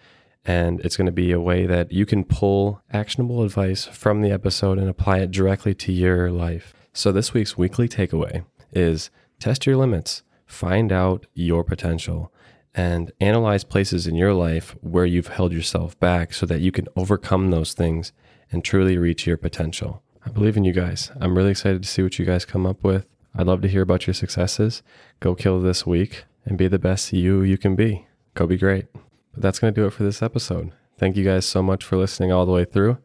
And 0.46 0.80
it's 0.82 0.96
going 0.96 1.08
to 1.08 1.12
be 1.12 1.32
a 1.32 1.42
way 1.42 1.66
that 1.66 1.92
you 1.92 2.06
can 2.06 2.24
pull 2.24 2.84
actionable 2.94 3.42
advice 3.42 3.86
from 3.86 4.22
the 4.22 4.30
episode 4.30 4.78
and 4.78 4.88
apply 4.88 5.18
it 5.20 5.32
directly 5.32 5.74
to 5.74 5.92
your 5.92 6.32
life. 6.32 6.85
So, 6.98 7.12
this 7.12 7.34
week's 7.34 7.58
weekly 7.58 7.90
takeaway 7.90 8.46
is 8.72 9.10
test 9.38 9.66
your 9.66 9.76
limits, 9.76 10.24
find 10.46 10.94
out 10.94 11.26
your 11.34 11.62
potential, 11.66 12.32
and 12.74 13.12
analyze 13.20 13.66
places 13.66 14.08
in 14.08 14.16
your 14.16 14.34
life 14.34 14.78
where 14.80 15.06
you've 15.06 15.28
held 15.28 15.52
yourself 15.52 16.00
back 16.00 16.34
so 16.34 16.46
that 16.46 16.62
you 16.62 16.72
can 16.72 16.88
overcome 16.96 17.52
those 17.52 17.74
things 17.74 18.14
and 18.50 18.64
truly 18.64 18.98
reach 18.98 19.28
your 19.28 19.36
potential. 19.36 20.04
I 20.26 20.30
believe 20.30 20.56
in 20.56 20.64
you 20.64 20.72
guys. 20.72 21.12
I'm 21.20 21.38
really 21.38 21.52
excited 21.52 21.84
to 21.84 21.90
see 21.90 22.02
what 22.02 22.18
you 22.18 22.24
guys 22.24 22.46
come 22.46 22.66
up 22.66 22.82
with. 22.82 23.06
I'd 23.36 23.48
love 23.48 23.62
to 23.64 23.68
hear 23.68 23.82
about 23.82 24.08
your 24.08 24.14
successes. 24.14 24.82
Go 25.20 25.36
kill 25.36 25.60
this 25.60 25.86
week 25.86 26.24
and 26.46 26.58
be 26.58 26.70
the 26.70 26.80
best 26.80 27.12
you 27.12 27.42
you 27.42 27.58
can 27.58 27.76
be. 27.76 28.08
Go 28.36 28.48
be 28.48 28.56
great. 28.56 28.86
But 29.34 29.42
that's 29.42 29.60
going 29.60 29.74
to 29.74 29.82
do 29.82 29.86
it 29.86 29.92
for 29.92 30.04
this 30.04 30.22
episode. 30.22 30.72
Thank 30.98 31.18
you 31.18 31.26
guys 31.26 31.46
so 31.46 31.62
much 31.62 31.84
for 31.84 31.98
listening 31.98 32.32
all 32.32 32.46
the 32.46 32.54
way 32.54 32.64
through. 32.64 33.00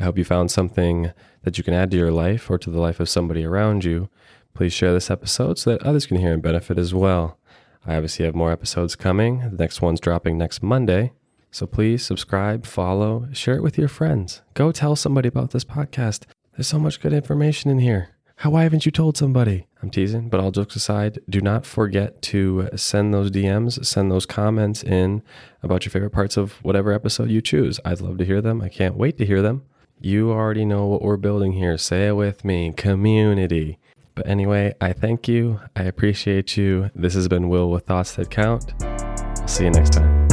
I 0.00 0.04
hope 0.04 0.18
you 0.18 0.24
found 0.24 0.50
something 0.50 1.12
that 1.46 1.56
you 1.56 1.62
can 1.62 1.74
add 1.74 1.92
to 1.92 1.96
your 1.96 2.10
life 2.10 2.50
or 2.50 2.58
to 2.58 2.70
the 2.70 2.80
life 2.80 2.98
of 2.98 3.08
somebody 3.08 3.44
around 3.44 3.84
you. 3.84 4.08
Please 4.52 4.72
share 4.72 4.92
this 4.92 5.12
episode 5.12 5.60
so 5.60 5.70
that 5.70 5.82
others 5.84 6.04
can 6.04 6.16
hear 6.16 6.32
and 6.32 6.42
benefit 6.42 6.76
as 6.76 6.92
well. 6.92 7.38
I 7.86 7.94
obviously 7.94 8.24
have 8.24 8.34
more 8.34 8.50
episodes 8.50 8.96
coming. 8.96 9.38
The 9.38 9.56
next 9.56 9.80
one's 9.80 10.00
dropping 10.00 10.36
next 10.36 10.60
Monday. 10.60 11.12
So 11.52 11.64
please 11.68 12.04
subscribe, 12.04 12.66
follow, 12.66 13.28
share 13.32 13.54
it 13.54 13.62
with 13.62 13.78
your 13.78 13.86
friends. 13.86 14.42
Go 14.54 14.72
tell 14.72 14.96
somebody 14.96 15.28
about 15.28 15.52
this 15.52 15.62
podcast. 15.62 16.24
There's 16.56 16.66
so 16.66 16.80
much 16.80 17.00
good 17.00 17.12
information 17.12 17.70
in 17.70 17.78
here. 17.78 18.08
How 18.40 18.50
why 18.50 18.64
haven't 18.64 18.84
you 18.84 18.90
told 18.90 19.16
somebody? 19.16 19.68
I'm 19.80 19.90
teasing, 19.90 20.28
but 20.28 20.40
all 20.40 20.50
jokes 20.50 20.74
aside, 20.74 21.20
do 21.30 21.40
not 21.40 21.64
forget 21.64 22.20
to 22.22 22.70
send 22.74 23.14
those 23.14 23.30
DMs, 23.30 23.86
send 23.86 24.10
those 24.10 24.26
comments 24.26 24.82
in 24.82 25.22
about 25.62 25.84
your 25.84 25.92
favorite 25.92 26.10
parts 26.10 26.36
of 26.36 26.54
whatever 26.64 26.92
episode 26.92 27.30
you 27.30 27.40
choose. 27.40 27.78
I'd 27.84 28.00
love 28.00 28.18
to 28.18 28.24
hear 28.24 28.42
them. 28.42 28.60
I 28.60 28.68
can't 28.68 28.96
wait 28.96 29.16
to 29.18 29.24
hear 29.24 29.42
them. 29.42 29.62
You 30.06 30.30
already 30.30 30.64
know 30.64 30.86
what 30.86 31.02
we're 31.02 31.16
building 31.16 31.54
here. 31.54 31.76
Say 31.76 32.06
it 32.06 32.12
with 32.12 32.44
me 32.44 32.72
community. 32.76 33.80
But 34.14 34.28
anyway, 34.28 34.72
I 34.80 34.92
thank 34.92 35.26
you. 35.26 35.58
I 35.74 35.82
appreciate 35.82 36.56
you. 36.56 36.92
This 36.94 37.14
has 37.14 37.26
been 37.26 37.48
Will 37.48 37.72
with 37.72 37.86
Thoughts 37.86 38.14
That 38.14 38.30
Count. 38.30 38.72
I'll 38.84 39.48
see 39.48 39.64
you 39.64 39.72
next 39.72 39.94
time. 39.94 40.25